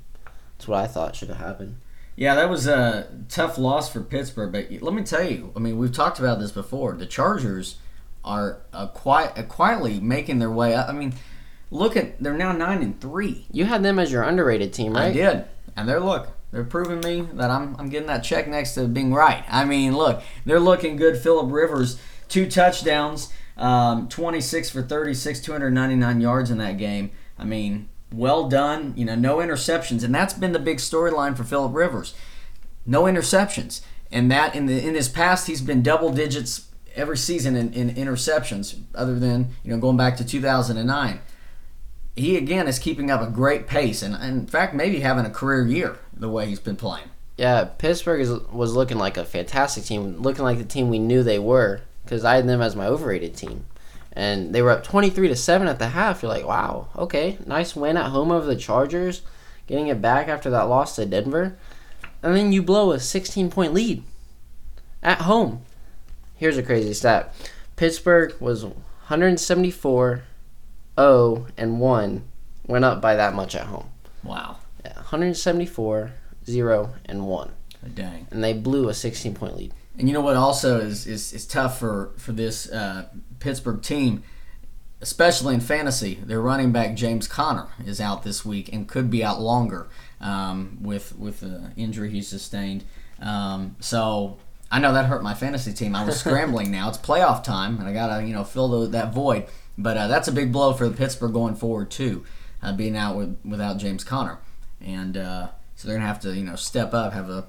That's 0.56 0.68
what 0.68 0.80
I 0.80 0.86
thought 0.86 1.16
should 1.16 1.28
have 1.28 1.38
happened. 1.38 1.76
Yeah, 2.16 2.36
that 2.36 2.48
was 2.48 2.66
a 2.66 3.08
tough 3.28 3.58
loss 3.58 3.92
for 3.92 4.00
Pittsburgh. 4.00 4.52
But 4.52 4.70
let 4.82 4.94
me 4.94 5.02
tell 5.02 5.28
you, 5.28 5.52
I 5.56 5.58
mean, 5.58 5.78
we've 5.78 5.92
talked 5.92 6.18
about 6.18 6.38
this 6.38 6.52
before. 6.52 6.92
The 6.92 7.06
Chargers 7.06 7.76
are 8.24 8.60
uh, 8.72 8.86
quiet, 8.88 9.36
uh, 9.36 9.42
quietly 9.42 10.00
making 10.00 10.38
their 10.38 10.50
way 10.50 10.74
up. 10.74 10.88
I 10.88 10.92
mean, 10.92 11.14
look 11.70 11.96
at 11.96 12.22
they're 12.22 12.34
now 12.34 12.52
nine 12.52 12.82
and 12.82 13.00
three. 13.00 13.46
You 13.50 13.64
had 13.64 13.82
them 13.82 13.98
as 13.98 14.12
your 14.12 14.22
underrated 14.22 14.72
team, 14.72 14.94
right? 14.94 15.06
I 15.06 15.12
did, 15.12 15.44
and 15.76 15.88
they're 15.88 16.00
look. 16.00 16.28
They're 16.52 16.64
proving 16.64 17.00
me 17.00 17.28
that 17.34 17.50
I'm 17.50 17.74
I'm 17.80 17.88
getting 17.88 18.06
that 18.06 18.22
check 18.22 18.46
next 18.46 18.74
to 18.74 18.86
being 18.86 19.12
right. 19.12 19.44
I 19.48 19.64
mean, 19.64 19.96
look, 19.96 20.22
they're 20.44 20.60
looking 20.60 20.96
good. 20.96 21.18
Philip 21.18 21.50
Rivers, 21.50 21.98
two 22.28 22.48
touchdowns, 22.48 23.32
um, 23.56 24.08
26 24.08 24.70
for 24.70 24.82
36, 24.82 25.40
299 25.40 26.20
yards 26.20 26.50
in 26.50 26.58
that 26.58 26.78
game. 26.78 27.10
I 27.38 27.44
mean, 27.44 27.88
well 28.12 28.48
done. 28.48 28.94
You 28.96 29.04
know, 29.04 29.14
no 29.14 29.36
interceptions, 29.38 30.04
and 30.04 30.14
that's 30.14 30.34
been 30.34 30.52
the 30.52 30.58
big 30.58 30.78
storyline 30.78 31.36
for 31.36 31.44
Philip 31.44 31.74
Rivers. 31.74 32.14
No 32.86 33.04
interceptions, 33.04 33.80
and 34.12 34.30
that 34.30 34.54
in 34.54 34.66
the 34.66 34.86
in 34.86 34.94
his 34.94 35.08
past 35.08 35.46
he's 35.46 35.60
been 35.62 35.82
double 35.82 36.12
digits 36.12 36.68
every 36.94 37.16
season 37.16 37.56
in, 37.56 37.72
in 37.72 37.94
interceptions, 37.94 38.80
other 38.94 39.18
than 39.18 39.50
you 39.62 39.70
know 39.70 39.78
going 39.78 39.96
back 39.96 40.16
to 40.16 40.24
2009 40.24 41.20
he 42.16 42.36
again 42.36 42.68
is 42.68 42.78
keeping 42.78 43.10
up 43.10 43.20
a 43.20 43.26
great 43.26 43.66
pace 43.66 44.00
and, 44.00 44.14
and 44.14 44.42
in 44.42 44.46
fact 44.46 44.72
maybe 44.72 45.00
having 45.00 45.26
a 45.26 45.30
career 45.30 45.66
year 45.66 45.98
the 46.12 46.28
way 46.28 46.46
he's 46.46 46.60
been 46.60 46.76
playing 46.76 47.10
Yeah, 47.36 47.64
Pittsburgh 47.64 48.20
is, 48.20 48.30
was 48.30 48.74
looking 48.74 48.96
like 48.96 49.16
a 49.16 49.24
fantastic 49.24 49.84
team, 49.84 50.22
looking 50.22 50.44
like 50.44 50.58
the 50.58 50.64
team 50.64 50.88
we 50.88 51.00
knew 51.00 51.24
they 51.24 51.40
were, 51.40 51.80
because 52.04 52.24
I 52.24 52.36
had 52.36 52.46
them 52.46 52.60
as 52.60 52.76
my 52.76 52.86
overrated 52.86 53.36
team, 53.36 53.66
and 54.12 54.54
they 54.54 54.62
were 54.62 54.70
up 54.70 54.84
twenty 54.84 55.10
three 55.10 55.28
to 55.28 55.36
seven 55.36 55.68
at 55.68 55.78
the 55.78 55.88
half. 55.88 56.22
You're 56.22 56.30
like, 56.30 56.46
wow, 56.46 56.88
okay, 56.96 57.38
nice 57.46 57.74
win 57.74 57.96
at 57.96 58.10
home 58.10 58.30
over 58.30 58.46
the 58.46 58.56
Chargers, 58.56 59.22
getting 59.66 59.88
it 59.88 60.00
back 60.00 60.28
after 60.28 60.50
that 60.50 60.68
loss 60.68 60.96
to 60.96 61.06
Denver, 61.06 61.56
and 62.22 62.36
then 62.36 62.52
you 62.52 62.62
blow 62.62 62.92
a 62.92 63.00
sixteen 63.00 63.50
point 63.50 63.74
lead 63.74 64.02
at 65.02 65.22
home. 65.22 65.62
Here's 66.36 66.58
a 66.58 66.62
crazy 66.62 66.94
stat: 66.94 67.34
Pittsburgh 67.76 68.34
was 68.40 68.64
174, 68.64 70.22
0 70.98 71.46
and 71.56 71.80
one, 71.80 72.24
went 72.66 72.84
up 72.84 73.00
by 73.00 73.14
that 73.14 73.34
much 73.34 73.54
at 73.54 73.66
home. 73.66 73.90
wow 74.22 74.56
Yeah, 74.84 74.94
174, 74.94 76.12
0 76.46 76.94
and 77.04 77.26
one 77.26 77.50
dang 77.94 78.26
and 78.30 78.42
they 78.42 78.52
blew 78.52 78.88
a 78.88 78.94
16 78.94 79.34
point 79.34 79.56
lead. 79.56 79.72
And 79.96 80.08
you 80.08 80.14
know 80.14 80.20
what 80.20 80.36
also 80.36 80.80
is 80.80 81.06
is, 81.06 81.32
is 81.32 81.46
tough 81.46 81.78
for 81.78 82.12
for 82.16 82.32
this 82.32 82.70
uh, 82.70 83.06
Pittsburgh 83.38 83.82
team, 83.82 84.22
especially 85.00 85.54
in 85.54 85.60
fantasy. 85.60 86.14
Their 86.14 86.40
running 86.40 86.72
back 86.72 86.96
James 86.96 87.28
Conner 87.28 87.68
is 87.86 88.00
out 88.00 88.22
this 88.22 88.44
week 88.44 88.72
and 88.72 88.88
could 88.88 89.10
be 89.10 89.22
out 89.22 89.40
longer 89.40 89.86
um, 90.20 90.78
with 90.80 91.16
with 91.16 91.40
the 91.40 91.72
injury 91.76 92.10
he 92.10 92.22
sustained. 92.22 92.84
Um, 93.20 93.76
so 93.78 94.38
I 94.70 94.80
know 94.80 94.92
that 94.92 95.06
hurt 95.06 95.22
my 95.22 95.34
fantasy 95.34 95.72
team. 95.72 95.94
I 95.94 96.04
was 96.04 96.18
scrambling 96.20 96.72
now. 96.72 96.88
It's 96.88 96.98
playoff 96.98 97.44
time, 97.44 97.78
and 97.78 97.88
I 97.88 97.92
gotta 97.92 98.26
you 98.26 98.32
know 98.32 98.42
fill 98.44 98.68
the, 98.68 98.88
that 98.88 99.12
void. 99.14 99.46
But 99.78 99.96
uh, 99.96 100.08
that's 100.08 100.26
a 100.28 100.32
big 100.32 100.52
blow 100.52 100.72
for 100.72 100.88
the 100.88 100.96
Pittsburgh 100.96 101.32
going 101.32 101.54
forward 101.54 101.90
too, 101.90 102.24
uh, 102.62 102.72
being 102.72 102.96
out 102.96 103.16
with, 103.16 103.38
without 103.44 103.78
James 103.78 104.04
Conner, 104.04 104.38
and 104.80 105.16
uh, 105.16 105.48
so 105.76 105.86
they're 105.86 105.96
gonna 105.96 106.08
have 106.08 106.20
to 106.20 106.34
you 106.34 106.44
know 106.44 106.56
step 106.56 106.94
up, 106.94 107.12
have 107.12 107.30
a 107.30 107.46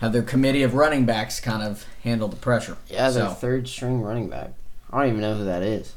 have 0.00 0.12
their 0.12 0.22
committee 0.22 0.62
of 0.62 0.74
running 0.74 1.04
backs 1.06 1.40
kind 1.40 1.62
of 1.62 1.86
handle 2.04 2.28
the 2.28 2.36
pressure. 2.36 2.76
Yeah, 2.88 3.10
their 3.10 3.28
So- 3.28 3.34
third 3.34 3.68
string 3.68 4.02
running 4.02 4.28
back. 4.28 4.52
I 4.92 5.00
don't 5.00 5.08
even 5.08 5.20
know 5.20 5.34
who 5.34 5.44
that 5.44 5.62
is. 5.62 5.94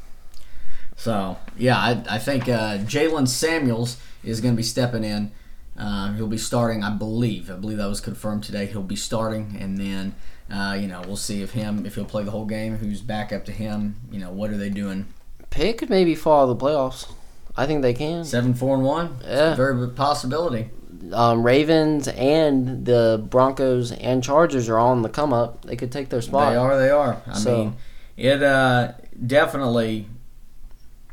So 0.95 1.37
yeah, 1.57 1.77
I, 1.77 2.03
I 2.09 2.17
think 2.19 2.43
uh, 2.49 2.77
Jaylen 2.79 3.27
Samuels 3.27 3.97
is 4.23 4.41
going 4.41 4.53
to 4.53 4.57
be 4.57 4.63
stepping 4.63 5.03
in. 5.03 5.31
Uh, 5.77 6.11
he'll 6.13 6.27
be 6.27 6.37
starting, 6.37 6.83
I 6.83 6.89
believe. 6.89 7.49
I 7.49 7.55
believe 7.55 7.77
that 7.77 7.87
was 7.87 8.01
confirmed 8.01 8.43
today. 8.43 8.65
He'll 8.65 8.81
be 8.83 8.97
starting, 8.97 9.55
and 9.61 9.77
then 9.77 10.13
uh, 10.51 10.77
you 10.77 10.87
know 10.87 11.01
we'll 11.05 11.15
see 11.15 11.41
if 11.41 11.51
him 11.51 11.85
if 11.85 11.95
he'll 11.95 12.03
play 12.03 12.23
the 12.23 12.31
whole 12.31 12.45
game. 12.45 12.77
Who's 12.77 12.99
back 13.01 13.31
up 13.31 13.45
to 13.45 13.53
him? 13.53 13.95
You 14.11 14.19
know 14.19 14.29
what 14.31 14.49
are 14.49 14.57
they 14.57 14.69
doing? 14.69 15.05
Pitt 15.51 15.77
could 15.77 15.89
maybe 15.89 16.15
fall 16.15 16.47
the 16.47 16.55
playoffs. 16.55 17.09
I 17.55 17.65
think 17.65 17.81
they 17.81 17.93
can. 17.93 18.25
Seven, 18.25 18.53
four, 18.53 18.75
and 18.75 18.83
one. 18.83 19.17
It's 19.21 19.27
a 19.27 19.29
Yeah. 19.29 19.55
very 19.55 19.75
good 19.75 19.95
possibility. 19.95 20.69
Um, 21.13 21.43
Ravens 21.43 22.07
and 22.09 22.85
the 22.85 23.23
Broncos 23.29 23.91
and 23.93 24.23
Chargers 24.23 24.67
are 24.69 24.77
all 24.77 24.91
in 24.93 25.01
the 25.01 25.09
come 25.09 25.31
up. 25.33 25.63
They 25.63 25.75
could 25.75 25.91
take 25.91 26.09
their 26.09 26.21
spot. 26.21 26.51
They 26.51 26.57
are. 26.57 26.77
They 26.77 26.89
are. 26.89 27.21
I 27.27 27.33
So- 27.37 27.57
mean, 27.57 27.75
it 28.17 28.43
uh, 28.43 28.91
definitely. 29.25 30.07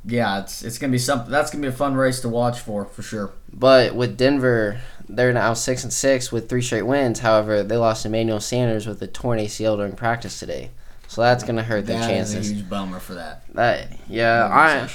Yeah, 0.09 0.41
it's 0.41 0.63
it's 0.63 0.79
gonna 0.79 0.93
be 0.93 0.99
something. 0.99 1.31
That's 1.31 1.51
gonna 1.51 1.63
be 1.63 1.69
a 1.69 1.73
fun 1.73 1.95
race 1.95 2.21
to 2.21 2.29
watch 2.29 2.61
for 2.61 2.85
for 2.85 3.03
sure. 3.03 3.31
But 3.53 3.95
with 3.97 4.17
Denver, 4.17 4.79
they're 5.09 5.33
now 5.33 5.53
six 5.55 5.83
and 5.83 5.93
six 5.93 6.31
with 6.31 6.49
three 6.49 6.63
straight 6.63 6.83
wins. 6.83 7.21
However, 7.21 7.63
they 7.65 7.77
lost 7.77 8.07
Emmanuel 8.07 8.39
Sanders 8.41 8.87
with 8.87 9.03
a 9.03 9.09
torn 9.09 9.39
ACL 9.41 9.77
during 9.77 9.93
practice 9.97 10.39
today, 10.39 10.71
so 11.09 11.23
that's 11.23 11.43
gonna 11.43 11.65
hurt 11.65 11.87
their 11.87 11.99
That 11.99 12.11
is 12.11 12.33
chances. 12.33 12.51
a 12.51 12.55
huge 12.55 12.69
bummer 12.69 13.01
for 13.01 13.15
that. 13.15 13.43
That 13.55 13.89
yeah, 14.09 14.47
I 14.51 14.89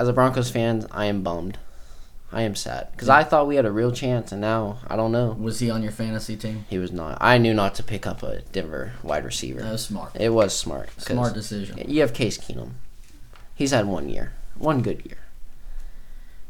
as 0.00 0.08
a 0.08 0.12
Broncos 0.12 0.50
fan, 0.50 0.86
I 0.90 1.04
am 1.06 1.22
bummed. 1.22 1.58
I 2.30 2.42
am 2.42 2.54
sad 2.54 2.88
because 2.92 3.08
I 3.08 3.24
thought 3.24 3.46
we 3.46 3.56
had 3.56 3.64
a 3.64 3.72
real 3.72 3.90
chance, 3.90 4.32
and 4.32 4.40
now 4.40 4.78
I 4.86 4.96
don't 4.96 5.12
know. 5.12 5.34
Was 5.38 5.60
he 5.60 5.70
on 5.70 5.82
your 5.82 5.92
fantasy 5.92 6.36
team? 6.36 6.66
He 6.68 6.76
was 6.78 6.92
not. 6.92 7.16
I 7.22 7.38
knew 7.38 7.54
not 7.54 7.74
to 7.76 7.82
pick 7.82 8.06
up 8.06 8.22
a 8.22 8.42
Denver 8.52 8.92
wide 9.02 9.24
receiver. 9.24 9.60
That 9.62 9.72
was 9.72 9.84
smart. 9.86 10.14
It 10.14 10.28
was 10.30 10.54
smart. 10.56 10.90
Smart 11.00 11.32
decision. 11.32 11.78
You 11.90 12.02
have 12.02 12.12
Case 12.12 12.36
Keenum. 12.36 12.72
He's 13.54 13.70
had 13.70 13.86
one 13.86 14.08
year, 14.10 14.32
one 14.58 14.82
good 14.82 15.04
year. 15.06 15.16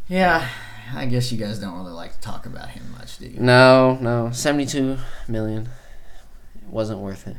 Yeah, 0.08 0.48
I 0.94 1.06
guess 1.06 1.30
you 1.30 1.38
guys 1.38 1.58
don't 1.58 1.76
really 1.76 1.92
like 1.92 2.14
to 2.14 2.20
talk 2.20 2.46
about 2.46 2.70
him 2.70 2.82
much, 2.98 3.18
do 3.18 3.26
you? 3.26 3.38
No, 3.38 3.98
no, 4.00 4.30
seventy-two 4.32 4.98
million. 5.28 5.68
It 6.56 6.68
wasn't 6.70 7.00
worth 7.00 7.26
it. 7.28 7.36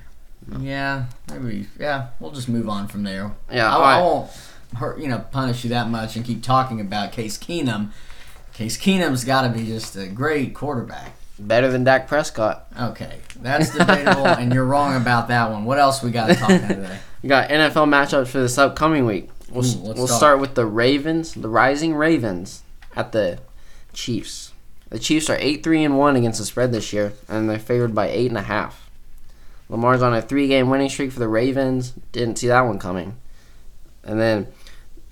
Yeah, 0.60 1.06
maybe. 1.30 1.68
Yeah, 1.80 2.08
we'll 2.20 2.32
just 2.32 2.48
move 2.48 2.70
on 2.70 2.88
from 2.88 3.04
there. 3.04 3.32
Yeah, 3.52 3.76
I, 3.76 3.78
I 3.96 3.98
I- 3.98 4.02
won't 4.02 4.32
hurt, 4.78 5.00
you 5.00 5.08
know, 5.08 5.20
punish 5.32 5.64
you 5.64 5.70
that 5.72 5.90
much 5.90 6.16
and 6.16 6.24
keep 6.24 6.42
talking 6.44 6.80
about 6.80 7.12
Case 7.12 7.38
Keenum. 7.38 7.90
Case 8.60 8.78
Keenum's 8.78 9.24
got 9.24 9.44
to 9.44 9.58
be 9.58 9.66
just 9.66 9.96
a 9.96 10.06
great 10.06 10.54
quarterback. 10.54 11.14
Better 11.40 11.72
than 11.72 11.86
Dak 11.86 12.10
Prescott. 12.10 12.68
Okay, 12.78 13.20
that's 13.42 13.74
debatable, 13.74 14.28
and 14.28 14.54
you're 14.54 14.66
wrong 14.66 14.98
about 14.98 15.30
that 15.30 15.50
one. 15.50 15.64
What 15.64 15.80
else 15.80 16.04
we 16.04 16.12
got 16.12 16.28
to 16.28 16.36
talk 16.36 16.50
about 16.50 16.68
today? 16.68 17.00
You 17.22 17.30
got 17.30 17.50
NFL 17.50 17.88
matchups 17.88 18.28
for 18.28 18.40
this 18.40 18.58
upcoming 18.58 19.06
week. 19.06 19.30
We'll, 19.50 19.66
Ooh, 19.66 19.94
we'll 19.94 20.08
talk. 20.08 20.18
start 20.18 20.40
with 20.42 20.56
the 20.56 20.66
Ravens, 20.66 21.34
the 21.34 21.48
Rising 21.48 21.96
Ravens, 21.96 22.64
at 22.98 23.14
the 23.14 23.40
Chiefs. 23.94 24.52
The 24.90 25.00
Chiefs 25.00 25.30
are 25.30 25.38
eight 25.40 25.64
three 25.64 25.86
and 25.86 25.98
one 25.98 26.18
against 26.18 26.40
the 26.40 26.46
spread 26.46 26.74
this 26.74 26.92
year, 26.92 27.14
and 27.30 27.50
they're 27.50 27.60
favored 27.60 27.96
by 27.96 28.10
eight 28.10 28.28
and 28.28 28.38
a 28.38 28.42
half. 28.42 28.90
Lamar's 29.70 30.02
on 30.02 30.14
a 30.14 30.22
three-game 30.22 30.70
winning 30.70 30.90
streak 30.90 31.14
for 31.14 31.20
the 31.20 31.30
Ravens. 31.30 31.94
Didn't 32.12 32.38
see 32.38 32.48
that 32.48 32.62
one 32.62 32.78
coming. 32.80 33.16
And 34.04 34.20
then, 34.20 34.48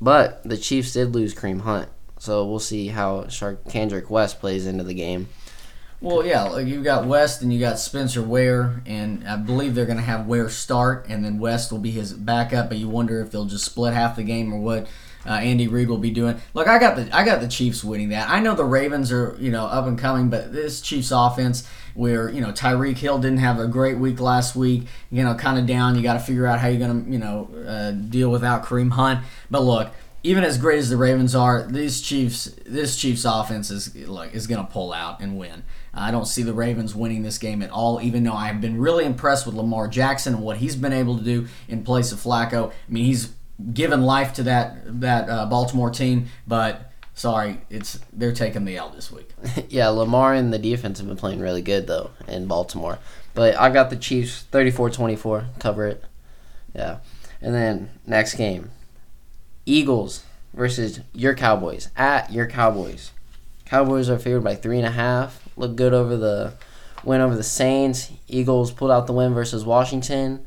but 0.01 0.43
the 0.43 0.57
Chiefs 0.57 0.91
did 0.91 1.15
lose 1.15 1.33
Kareem 1.33 1.61
Hunt, 1.61 1.87
so 2.17 2.45
we'll 2.45 2.59
see 2.59 2.87
how 2.87 3.23
Charcandrick 3.23 4.09
West 4.09 4.39
plays 4.39 4.65
into 4.65 4.83
the 4.83 4.93
game. 4.93 5.29
Well, 5.99 6.23
yeah, 6.23 6.43
like 6.43 6.67
you've 6.67 6.83
got 6.83 7.07
West 7.07 7.41
and 7.41 7.51
you 7.51 7.59
got 7.59 7.79
Spencer 7.79 8.21
Ware, 8.21 8.83
and 8.85 9.27
I 9.27 9.35
believe 9.35 9.73
they're 9.73 9.87
going 9.87 9.97
to 9.97 10.03
have 10.03 10.27
Ware 10.27 10.47
start, 10.47 11.07
and 11.09 11.25
then 11.25 11.39
West 11.39 11.71
will 11.71 11.79
be 11.79 11.89
his 11.89 12.13
backup. 12.13 12.69
But 12.69 12.77
you 12.77 12.87
wonder 12.87 13.19
if 13.19 13.31
they'll 13.31 13.45
just 13.45 13.65
split 13.65 13.93
half 13.93 14.15
the 14.15 14.23
game 14.23 14.53
or 14.53 14.59
what 14.59 14.87
uh, 15.25 15.31
Andy 15.31 15.67
Reid 15.67 15.89
will 15.89 15.97
be 15.97 16.11
doing. 16.11 16.39
Look, 16.53 16.67
I 16.67 16.77
got 16.77 16.97
the 16.97 17.09
I 17.15 17.25
got 17.25 17.41
the 17.41 17.47
Chiefs 17.47 17.83
winning 17.83 18.09
that. 18.09 18.29
I 18.29 18.39
know 18.39 18.53
the 18.53 18.63
Ravens 18.63 19.11
are 19.11 19.35
you 19.39 19.49
know 19.49 19.65
up 19.65 19.87
and 19.87 19.97
coming, 19.97 20.29
but 20.29 20.53
this 20.53 20.81
Chiefs 20.81 21.11
offense, 21.11 21.67
where 21.95 22.29
you 22.29 22.41
know 22.41 22.51
Tyreek 22.51 22.97
Hill 22.97 23.17
didn't 23.17 23.39
have 23.39 23.59
a 23.59 23.67
great 23.67 23.97
week 23.97 24.19
last 24.19 24.55
week, 24.55 24.85
you 25.09 25.23
know, 25.23 25.33
kind 25.33 25.57
of 25.57 25.65
down. 25.65 25.95
You 25.95 26.03
got 26.03 26.13
to 26.13 26.19
figure 26.19 26.45
out 26.45 26.59
how 26.59 26.67
you're 26.67 26.79
going 26.79 27.05
to 27.05 27.11
you 27.11 27.17
know 27.17 27.49
uh, 27.67 27.91
deal 27.91 28.29
without 28.29 28.63
Kareem 28.63 28.91
Hunt. 28.91 29.21
But 29.49 29.61
look. 29.61 29.91
Even 30.23 30.43
as 30.43 30.57
great 30.57 30.79
as 30.79 30.89
the 30.89 30.97
Ravens 30.97 31.35
are, 31.35 31.63
these 31.63 32.01
Chiefs, 32.01 32.45
this 32.65 32.97
Chiefs 32.97 33.23
offense 33.23 33.69
is 33.71 33.95
like 34.07 34.33
is 34.33 34.47
going 34.47 34.65
to 34.65 34.71
pull 34.71 34.91
out 34.91 35.21
and 35.21 35.37
win. 35.37 35.63
I 35.93 36.11
don't 36.11 36.25
see 36.25 36.43
the 36.43 36.53
Ravens 36.53 36.93
winning 36.93 37.23
this 37.23 37.37
game 37.37 37.61
at 37.61 37.71
all, 37.71 38.01
even 38.01 38.23
though 38.23 38.33
I've 38.33 38.59
been 38.59 38.79
really 38.79 39.05
impressed 39.05 39.45
with 39.45 39.55
Lamar 39.55 39.87
Jackson 39.87 40.35
and 40.35 40.43
what 40.43 40.57
he's 40.57 40.75
been 40.75 40.93
able 40.93 41.17
to 41.17 41.23
do 41.23 41.47
in 41.67 41.83
place 41.83 42.11
of 42.11 42.19
Flacco. 42.19 42.71
I 42.71 42.91
mean, 42.91 43.05
he's 43.05 43.33
given 43.73 44.03
life 44.03 44.33
to 44.33 44.43
that 44.43 45.01
that 45.01 45.29
uh, 45.29 45.45
Baltimore 45.45 45.89
team, 45.89 46.27
but 46.45 46.91
sorry, 47.13 47.61
it's 47.69 47.99
they're 48.13 48.33
taking 48.33 48.65
the 48.65 48.77
L 48.77 48.89
this 48.89 49.11
week. 49.11 49.29
yeah, 49.69 49.87
Lamar 49.89 50.33
and 50.33 50.53
the 50.53 50.59
defense 50.59 50.99
have 50.99 51.07
been 51.07 51.17
playing 51.17 51.39
really 51.39 51.61
good 51.61 51.87
though 51.87 52.11
in 52.27 52.47
Baltimore. 52.47 52.99
But 53.33 53.55
I 53.59 53.69
got 53.69 53.91
the 53.91 53.95
Chiefs 53.95 54.45
34-24, 54.51 55.59
cover 55.59 55.85
it. 55.85 56.03
Yeah. 56.73 56.97
And 57.39 57.53
then 57.53 57.91
next 58.07 58.33
game. 58.33 58.71
Eagles 59.67 60.23
versus 60.53 61.01
your 61.13 61.35
Cowboys. 61.35 61.89
At 61.95 62.31
your 62.31 62.47
Cowboys. 62.47 63.11
Cowboys 63.65 64.09
are 64.09 64.17
favored 64.17 64.43
by 64.43 64.55
three 64.55 64.77
and 64.77 64.87
a 64.87 64.91
half. 64.91 65.47
Look 65.57 65.75
good 65.75 65.93
over 65.93 66.15
the 66.15 66.53
win 67.03 67.21
over 67.21 67.35
the 67.35 67.43
Saints. 67.43 68.11
Eagles 68.27 68.71
pulled 68.71 68.91
out 68.91 69.05
the 69.05 69.13
win 69.13 69.33
versus 69.33 69.65
Washington. 69.65 70.45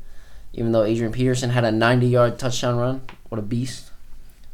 Even 0.53 0.71
though 0.71 0.83
Adrian 0.83 1.13
Peterson 1.13 1.51
had 1.51 1.63
a 1.63 1.71
90 1.71 2.07
yard 2.07 2.39
touchdown 2.39 2.77
run. 2.77 3.01
What 3.29 3.37
a 3.37 3.43
beast. 3.43 3.91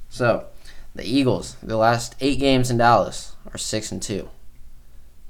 So, 0.09 0.45
the 0.93 1.03
Eagles, 1.03 1.55
the 1.63 1.77
last 1.77 2.15
eight 2.19 2.39
games 2.39 2.69
in 2.69 2.77
Dallas 2.77 3.35
are 3.51 3.57
six 3.57 3.91
and 3.91 4.01
two. 4.01 4.29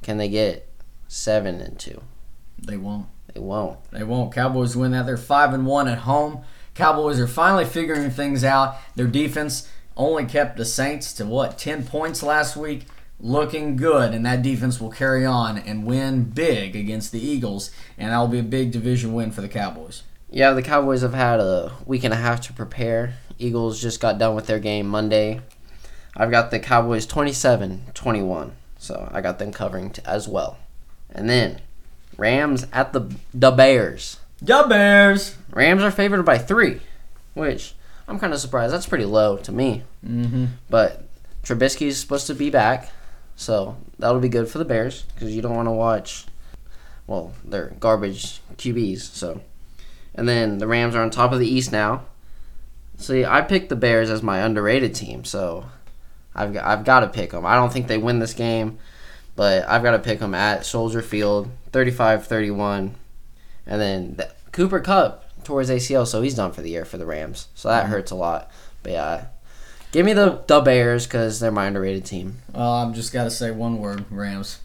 Can 0.01 0.17
they 0.17 0.29
get 0.29 0.67
seven 1.07 1.61
and 1.61 1.77
two? 1.77 2.01
They 2.57 2.77
won't. 2.77 3.05
They 3.33 3.39
won't. 3.39 3.79
They 3.91 4.03
won't. 4.03 4.33
Cowboys 4.33 4.75
win 4.75 4.91
that. 4.91 5.05
They're 5.05 5.15
five 5.15 5.53
and 5.53 5.65
one 5.65 5.87
at 5.87 5.99
home. 5.99 6.43
Cowboys 6.77 7.19
are 7.19 7.27
finally 7.27 7.65
figuring 7.65 8.11
things 8.11 8.43
out. 8.43 8.75
Their 8.95 9.07
defense 9.07 9.67
only 9.95 10.25
kept 10.25 10.57
the 10.57 10.63
Saints 10.63 11.11
to 11.13 11.25
what 11.25 11.57
ten 11.57 11.83
points 11.83 12.21
last 12.21 12.55
week. 12.55 12.85
Looking 13.19 13.75
good, 13.77 14.13
and 14.13 14.23
that 14.27 14.43
defense 14.43 14.79
will 14.79 14.91
carry 14.91 15.25
on 15.25 15.57
and 15.57 15.87
win 15.87 16.25
big 16.25 16.75
against 16.75 17.11
the 17.11 17.19
Eagles, 17.19 17.71
and 17.97 18.11
that 18.11 18.19
will 18.19 18.27
be 18.27 18.37
a 18.37 18.43
big 18.43 18.71
division 18.71 19.13
win 19.13 19.31
for 19.31 19.41
the 19.41 19.49
Cowboys. 19.49 20.03
Yeah, 20.29 20.51
the 20.51 20.61
Cowboys 20.61 21.01
have 21.01 21.15
had 21.15 21.39
a 21.39 21.71
week 21.87 22.03
and 22.03 22.13
a 22.13 22.17
half 22.17 22.41
to 22.41 22.53
prepare. 22.53 23.15
Eagles 23.39 23.81
just 23.81 23.99
got 23.99 24.19
done 24.19 24.35
with 24.35 24.45
their 24.45 24.59
game 24.59 24.87
Monday. 24.87 25.41
I've 26.15 26.29
got 26.29 26.51
the 26.51 26.59
Cowboys 26.59 27.07
27 27.07 27.85
21. 27.95 28.51
So 28.77 29.09
I 29.11 29.21
got 29.21 29.39
them 29.39 29.51
covering 29.51 29.89
t- 29.89 30.03
as 30.05 30.27
well. 30.27 30.59
And 31.09 31.27
then 31.27 31.61
Rams 32.17 32.67
at 32.71 32.93
the 32.93 33.11
the 33.33 33.49
Bears. 33.49 34.17
The 34.41 34.65
Bears. 34.67 35.35
Rams 35.51 35.81
are 35.81 35.91
favored 35.91 36.23
by 36.23 36.37
three, 36.37 36.81
which 37.33 37.73
I'm 38.07 38.19
kind 38.19 38.33
of 38.33 38.39
surprised. 38.39 38.73
That's 38.73 38.85
pretty 38.85 39.05
low 39.05 39.37
to 39.37 39.51
me. 39.51 39.83
Mm-hmm. 40.05 40.45
But 40.69 41.03
Trubisky's 41.43 41.97
supposed 41.97 42.27
to 42.27 42.35
be 42.35 42.49
back, 42.49 42.91
so 43.35 43.77
that'll 43.97 44.19
be 44.19 44.29
good 44.29 44.49
for 44.49 44.57
the 44.57 44.65
Bears 44.65 45.03
because 45.13 45.35
you 45.35 45.41
don't 45.41 45.55
want 45.55 45.67
to 45.67 45.71
watch. 45.71 46.25
Well, 47.07 47.33
they're 47.43 47.73
garbage 47.79 48.41
QBs. 48.57 48.99
So, 48.99 49.41
and 50.13 50.27
then 50.27 50.59
the 50.59 50.67
Rams 50.67 50.95
are 50.95 51.01
on 51.01 51.09
top 51.09 51.31
of 51.31 51.39
the 51.39 51.47
East 51.47 51.71
now. 51.71 52.05
See, 52.97 53.25
I 53.25 53.41
picked 53.41 53.69
the 53.69 53.75
Bears 53.75 54.09
as 54.09 54.21
my 54.21 54.39
underrated 54.39 54.93
team, 54.93 55.23
so 55.23 55.65
I've 56.35 56.53
got, 56.53 56.65
I've 56.65 56.83
got 56.83 56.99
to 57.01 57.07
pick 57.07 57.31
them. 57.31 57.45
I 57.45 57.55
don't 57.55 57.71
think 57.71 57.87
they 57.87 57.97
win 57.97 58.19
this 58.19 58.33
game, 58.33 58.79
but 59.35 59.67
I've 59.67 59.83
got 59.83 59.91
to 59.91 59.99
pick 59.99 60.19
them 60.19 60.33
at 60.33 60.65
Soldier 60.65 61.01
Field, 61.01 61.49
35-31. 61.71 62.93
And 63.67 63.81
then 63.81 64.15
the, 64.15 64.31
Cooper 64.51 64.79
Kupp 64.79 65.25
tore 65.43 65.59
his 65.59 65.69
ACL, 65.69 66.07
so 66.07 66.21
he's 66.21 66.35
done 66.35 66.51
for 66.51 66.61
the 66.61 66.69
year 66.69 66.85
for 66.85 66.97
the 66.97 67.05
Rams. 67.05 67.47
So 67.53 67.69
that 67.69 67.83
mm-hmm. 67.83 67.91
hurts 67.91 68.11
a 68.11 68.15
lot. 68.15 68.49
But 68.83 68.91
yeah, 68.93 69.25
give 69.91 70.05
me 70.05 70.13
the 70.13 70.41
the 70.47 70.61
Bears 70.61 71.05
because 71.05 71.39
they're 71.39 71.51
my 71.51 71.67
underrated 71.67 72.05
team. 72.05 72.37
Well, 72.53 72.73
I'm 72.73 72.93
just 72.93 73.13
got 73.13 73.25
to 73.25 73.31
say 73.31 73.51
one 73.51 73.79
word: 73.79 74.05
Rams. 74.09 74.59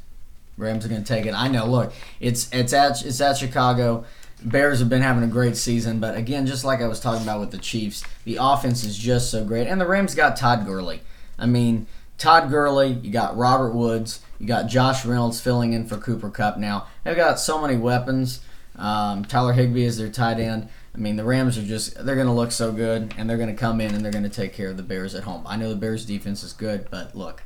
Rams 0.58 0.84
are 0.84 0.88
going 0.88 1.02
to 1.02 1.08
take 1.08 1.26
it. 1.26 1.34
I 1.34 1.48
know. 1.48 1.66
Look, 1.66 1.92
it's 2.20 2.52
it's 2.52 2.72
at 2.72 3.04
it's 3.04 3.20
at 3.20 3.36
Chicago. 3.36 4.04
Bears 4.44 4.80
have 4.80 4.88
been 4.88 5.02
having 5.02 5.22
a 5.22 5.28
great 5.28 5.56
season, 5.56 6.00
but 6.00 6.16
again, 6.16 6.46
just 6.46 6.64
like 6.64 6.80
I 6.80 6.88
was 6.88 6.98
talking 6.98 7.22
about 7.22 7.38
with 7.38 7.52
the 7.52 7.58
Chiefs, 7.58 8.02
the 8.24 8.38
offense 8.40 8.82
is 8.82 8.98
just 8.98 9.30
so 9.30 9.44
great, 9.44 9.68
and 9.68 9.80
the 9.80 9.86
Rams 9.86 10.14
got 10.14 10.36
Todd 10.36 10.66
Gurley. 10.66 11.00
I 11.38 11.46
mean, 11.46 11.86
Todd 12.18 12.50
Gurley, 12.50 12.88
you 12.88 13.12
got 13.12 13.36
Robert 13.36 13.72
Woods, 13.72 14.20
you 14.40 14.46
got 14.46 14.66
Josh 14.66 15.04
Reynolds 15.04 15.40
filling 15.40 15.72
in 15.72 15.86
for 15.86 15.96
Cooper 15.96 16.28
Kupp. 16.28 16.58
now. 16.58 16.88
They've 17.04 17.16
got 17.16 17.38
so 17.38 17.60
many 17.60 17.76
weapons. 17.76 18.40
Um, 18.82 19.24
Tyler 19.24 19.52
Higbee 19.52 19.84
is 19.84 19.96
their 19.96 20.10
tight 20.10 20.40
end. 20.40 20.68
I 20.94 20.98
mean, 20.98 21.16
the 21.16 21.24
Rams 21.24 21.56
are 21.56 21.62
just, 21.62 21.94
they're 22.04 22.16
going 22.16 22.26
to 22.26 22.32
look 22.32 22.52
so 22.52 22.72
good, 22.72 23.14
and 23.16 23.30
they're 23.30 23.38
going 23.38 23.48
to 23.54 23.58
come 23.58 23.80
in 23.80 23.94
and 23.94 24.04
they're 24.04 24.12
going 24.12 24.24
to 24.24 24.28
take 24.30 24.52
care 24.52 24.68
of 24.68 24.76
the 24.76 24.82
Bears 24.82 25.14
at 25.14 25.22
home. 25.22 25.44
I 25.46 25.56
know 25.56 25.70
the 25.70 25.76
Bears' 25.76 26.04
defense 26.04 26.42
is 26.42 26.52
good, 26.52 26.88
but 26.90 27.14
look, 27.14 27.44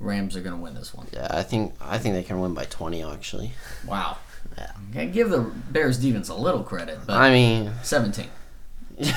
Rams 0.00 0.36
are 0.36 0.42
going 0.42 0.56
to 0.56 0.60
win 0.60 0.74
this 0.74 0.92
one. 0.92 1.06
Yeah, 1.12 1.28
I 1.30 1.42
think 1.42 1.74
I 1.80 1.98
think 1.98 2.14
they 2.14 2.22
can 2.22 2.40
win 2.40 2.54
by 2.54 2.64
20 2.64 3.02
actually. 3.02 3.52
Wow. 3.86 4.18
Yeah. 4.56 4.72
Okay, 4.90 5.06
give 5.06 5.30
the 5.30 5.40
Bears 5.40 5.98
defense 5.98 6.28
a 6.28 6.34
little 6.34 6.62
credit, 6.62 6.98
but 7.06 7.16
I 7.16 7.30
mean, 7.30 7.72
17. 7.82 8.26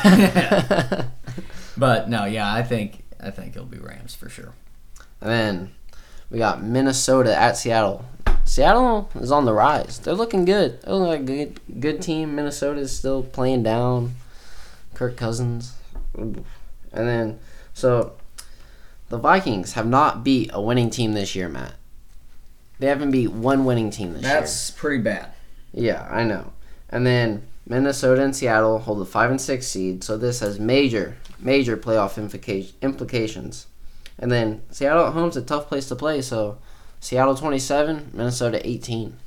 and 0.03 1.07
But 1.77 2.09
no, 2.09 2.25
yeah, 2.25 2.53
I 2.53 2.63
think 2.63 3.03
I 3.19 3.31
think 3.31 3.55
it'll 3.55 3.67
be 3.67 3.77
Rams 3.77 4.13
for 4.15 4.29
sure. 4.29 4.53
then 5.19 5.71
we 6.29 6.37
got 6.37 6.63
Minnesota 6.63 7.35
at 7.35 7.57
Seattle. 7.57 8.05
Seattle 8.45 9.09
is 9.15 9.31
on 9.31 9.45
the 9.45 9.53
rise. 9.53 9.99
They're 9.99 10.13
looking 10.13 10.45
good. 10.45 10.81
They're 10.81 10.93
looking 10.93 11.07
like 11.07 11.21
a 11.21 11.23
good 11.23 11.79
good 11.79 12.01
team. 12.01 12.35
Minnesota 12.35 12.81
is 12.81 12.95
still 12.95 13.23
playing 13.23 13.63
down. 13.63 14.15
Kirk 14.93 15.15
Cousins. 15.17 15.73
And 16.13 16.45
then 16.91 17.39
so 17.73 18.13
the 19.09 19.17
Vikings 19.17 19.73
have 19.73 19.87
not 19.87 20.23
beat 20.23 20.49
a 20.53 20.61
winning 20.61 20.89
team 20.89 21.13
this 21.13 21.35
year, 21.35 21.49
Matt. 21.49 21.73
They 22.79 22.87
haven't 22.87 23.11
beat 23.11 23.31
one 23.31 23.65
winning 23.65 23.91
team 23.91 24.13
this 24.13 24.23
year. 24.23 24.33
That's 24.33 24.71
pretty 24.71 25.03
bad. 25.03 25.31
Yeah, 25.73 26.07
I 26.09 26.23
know. 26.23 26.53
And 26.89 27.05
then 27.05 27.43
Minnesota 27.67 28.23
and 28.23 28.35
Seattle 28.35 28.79
hold 28.79 28.99
the 28.99 29.05
five 29.05 29.29
and 29.29 29.39
six 29.39 29.67
seed, 29.67 30.03
so 30.03 30.17
this 30.17 30.39
has 30.39 30.59
major, 30.59 31.17
major 31.39 31.77
playoff 31.77 32.15
implica- 32.15 32.73
implications. 32.81 33.67
And 34.17 34.31
then 34.31 34.63
Seattle 34.71 35.05
at 35.05 35.13
home's 35.13 35.37
a 35.37 35.41
tough 35.41 35.67
place 35.67 35.87
to 35.89 35.95
play, 35.95 36.21
so 36.21 36.57
Seattle 37.01 37.35
twenty 37.35 37.59
seven, 37.59 38.11
Minnesota 38.13 38.65
eighteen. 38.65 39.17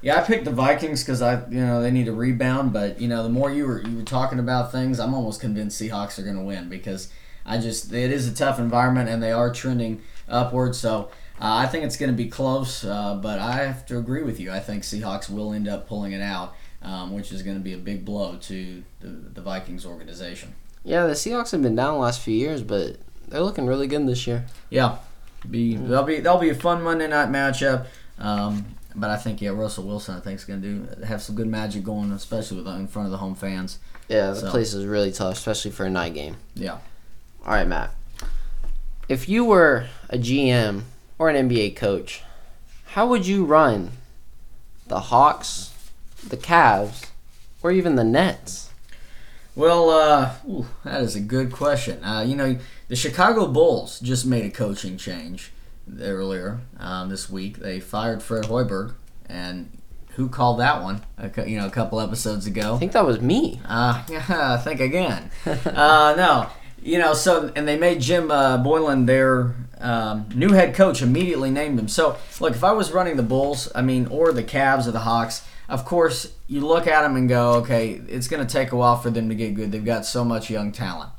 Yeah, 0.00 0.20
I 0.20 0.22
picked 0.22 0.44
the 0.44 0.52
Vikings 0.52 1.02
because 1.02 1.20
I, 1.20 1.44
you 1.48 1.60
know, 1.60 1.82
they 1.82 1.90
need 1.90 2.06
a 2.06 2.12
rebound. 2.12 2.72
But 2.72 3.00
you 3.00 3.08
know, 3.08 3.22
the 3.24 3.28
more 3.28 3.50
you 3.50 3.66
were 3.66 3.82
you 3.82 3.96
were 3.96 4.04
talking 4.04 4.38
about 4.38 4.72
things, 4.72 5.00
I'm 5.00 5.12
almost 5.12 5.40
convinced 5.40 5.80
Seahawks 5.80 6.18
are 6.18 6.22
going 6.22 6.36
to 6.36 6.42
win 6.42 6.68
because 6.68 7.10
I 7.44 7.58
just 7.58 7.92
it 7.92 8.12
is 8.12 8.28
a 8.28 8.34
tough 8.34 8.58
environment 8.58 9.08
and 9.08 9.22
they 9.22 9.32
are 9.32 9.52
trending 9.52 10.00
upward. 10.28 10.76
So 10.76 11.10
uh, 11.40 11.56
I 11.56 11.66
think 11.66 11.84
it's 11.84 11.96
going 11.96 12.12
to 12.12 12.16
be 12.16 12.28
close. 12.28 12.84
Uh, 12.84 13.16
but 13.16 13.40
I 13.40 13.56
have 13.56 13.84
to 13.86 13.98
agree 13.98 14.22
with 14.22 14.38
you. 14.38 14.52
I 14.52 14.60
think 14.60 14.84
Seahawks 14.84 15.28
will 15.28 15.52
end 15.52 15.66
up 15.66 15.88
pulling 15.88 16.12
it 16.12 16.22
out, 16.22 16.54
um, 16.82 17.12
which 17.12 17.32
is 17.32 17.42
going 17.42 17.56
to 17.56 17.62
be 17.62 17.74
a 17.74 17.78
big 17.78 18.04
blow 18.04 18.36
to 18.42 18.84
the, 19.00 19.08
the 19.08 19.42
Vikings 19.42 19.84
organization. 19.84 20.54
Yeah, 20.84 21.06
the 21.06 21.14
Seahawks 21.14 21.50
have 21.50 21.62
been 21.62 21.74
down 21.74 21.94
the 21.94 22.00
last 22.00 22.20
few 22.20 22.34
years, 22.34 22.62
but 22.62 22.98
they're 23.26 23.40
looking 23.42 23.66
really 23.66 23.88
good 23.88 24.06
this 24.06 24.26
year. 24.28 24.46
Yeah, 24.70 24.98
be 25.50 25.76
that'll 25.76 26.04
be 26.04 26.20
that'll 26.20 26.40
be 26.40 26.50
a 26.50 26.54
fun 26.54 26.82
Monday 26.82 27.06
night 27.08 27.28
matchup. 27.28 27.86
Um, 28.18 28.66
but 28.94 29.10
I 29.10 29.16
think 29.16 29.40
yeah, 29.40 29.50
Russell 29.50 29.84
Wilson 29.84 30.16
I 30.16 30.20
think 30.20 30.38
is 30.38 30.44
going 30.44 30.60
to 30.62 30.68
do 30.68 31.04
have 31.04 31.22
some 31.22 31.36
good 31.36 31.46
magic 31.46 31.84
going, 31.84 32.10
especially 32.12 32.56
with 32.62 32.66
in 32.68 32.86
front 32.88 33.06
of 33.06 33.12
the 33.12 33.18
home 33.18 33.34
fans. 33.34 33.78
Yeah, 34.08 34.30
the 34.30 34.36
So- 34.40 34.50
place 34.50 34.72
is 34.74 34.84
really 34.86 35.12
tough, 35.12 35.34
especially 35.34 35.70
for 35.70 35.84
a 35.84 35.90
night 35.90 36.14
game. 36.14 36.36
Yeah. 36.54 36.78
All 37.44 37.52
right, 37.52 37.66
Matt. 37.66 37.90
If 39.08 39.28
you 39.28 39.44
were 39.44 39.86
a 40.10 40.18
GM 40.18 40.82
or 41.18 41.28
an 41.30 41.48
NBA 41.48 41.76
coach, 41.76 42.22
how 42.86 43.06
would 43.06 43.26
you 43.26 43.44
run 43.44 43.92
the 44.86 45.00
Hawks, 45.00 45.70
the 46.26 46.36
Cavs, 46.36 47.06
or 47.62 47.70
even 47.70 47.96
the 47.96 48.04
Nets? 48.04 48.70
Well, 49.54 49.90
uh, 49.90 50.34
ooh, 50.48 50.66
that 50.84 51.02
is 51.02 51.16
a 51.16 51.20
good 51.20 51.52
question. 51.52 52.02
Uh, 52.04 52.20
you 52.22 52.36
know, 52.36 52.58
the 52.88 52.96
Chicago 52.96 53.46
Bulls 53.46 54.00
just 54.00 54.26
made 54.26 54.44
a 54.44 54.50
coaching 54.50 54.96
change 54.96 55.52
earlier 56.00 56.60
um, 56.78 57.08
this 57.10 57.30
week. 57.30 57.58
They 57.58 57.80
fired 57.80 58.22
Fred 58.22 58.44
Hoiberg, 58.44 58.94
and 59.26 59.70
who 60.10 60.28
called 60.28 60.58
that 60.60 60.82
one? 60.82 61.02
A, 61.18 61.48
you 61.48 61.58
know, 61.58 61.66
a 61.66 61.70
couple 61.70 62.00
episodes 62.00 62.46
ago. 62.46 62.74
I 62.74 62.78
think 62.78 62.92
that 62.92 63.06
was 63.06 63.20
me. 63.20 63.60
Uh, 63.64 64.02
yeah, 64.08 64.56
think 64.64 64.80
again. 64.80 65.30
uh, 65.46 66.14
no, 66.16 66.48
you 66.82 66.98
know, 66.98 67.12
so 67.14 67.52
and 67.54 67.68
they 67.68 67.76
made 67.76 68.00
Jim 68.00 68.30
uh, 68.30 68.58
Boylen 68.58 69.06
their 69.06 69.54
um, 69.80 70.28
new 70.34 70.52
head 70.52 70.74
coach. 70.74 71.02
Immediately 71.02 71.50
named 71.50 71.78
him. 71.78 71.88
So 71.88 72.16
look, 72.40 72.54
if 72.54 72.64
I 72.64 72.72
was 72.72 72.90
running 72.90 73.16
the 73.16 73.22
Bulls, 73.22 73.70
I 73.74 73.82
mean, 73.82 74.06
or 74.06 74.32
the 74.32 74.44
Cavs 74.44 74.86
or 74.86 74.92
the 74.92 75.00
Hawks, 75.00 75.46
of 75.68 75.84
course 75.84 76.32
you 76.46 76.66
look 76.66 76.86
at 76.86 77.02
them 77.02 77.16
and 77.16 77.28
go, 77.28 77.54
okay, 77.56 78.00
it's 78.08 78.28
going 78.28 78.44
to 78.44 78.50
take 78.50 78.72
a 78.72 78.76
while 78.76 78.96
for 78.96 79.10
them 79.10 79.28
to 79.28 79.34
get 79.34 79.54
good. 79.54 79.72
They've 79.72 79.84
got 79.84 80.06
so 80.06 80.24
much 80.24 80.48
young 80.48 80.72
talent. 80.72 81.10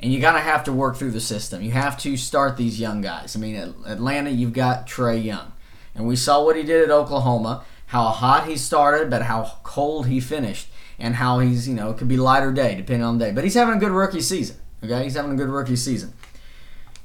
And 0.00 0.12
you 0.12 0.20
gotta 0.20 0.40
have 0.40 0.64
to 0.64 0.72
work 0.72 0.96
through 0.96 1.12
the 1.12 1.20
system. 1.20 1.62
You 1.62 1.70
have 1.72 1.98
to 1.98 2.16
start 2.16 2.56
these 2.56 2.78
young 2.78 3.00
guys. 3.00 3.34
I 3.34 3.38
mean, 3.38 3.56
at 3.56 3.68
Atlanta, 3.86 4.30
you've 4.30 4.52
got 4.52 4.86
Trae 4.86 5.22
Young, 5.22 5.52
and 5.94 6.06
we 6.06 6.16
saw 6.16 6.44
what 6.44 6.56
he 6.56 6.62
did 6.62 6.82
at 6.82 6.90
Oklahoma. 6.90 7.64
How 7.86 8.08
hot 8.08 8.46
he 8.46 8.56
started, 8.56 9.08
but 9.10 9.22
how 9.22 9.58
cold 9.62 10.06
he 10.08 10.20
finished, 10.20 10.68
and 10.98 11.14
how 11.16 11.38
he's 11.38 11.68
you 11.68 11.74
know 11.74 11.90
it 11.90 11.98
could 11.98 12.08
be 12.08 12.16
light 12.16 12.42
or 12.42 12.52
day 12.52 12.74
depending 12.74 13.04
on 13.04 13.18
the 13.18 13.26
day. 13.26 13.32
But 13.32 13.44
he's 13.44 13.54
having 13.54 13.76
a 13.76 13.80
good 13.80 13.92
rookie 13.92 14.20
season. 14.20 14.56
Okay, 14.84 15.04
he's 15.04 15.14
having 15.14 15.32
a 15.32 15.36
good 15.36 15.48
rookie 15.48 15.76
season. 15.76 16.12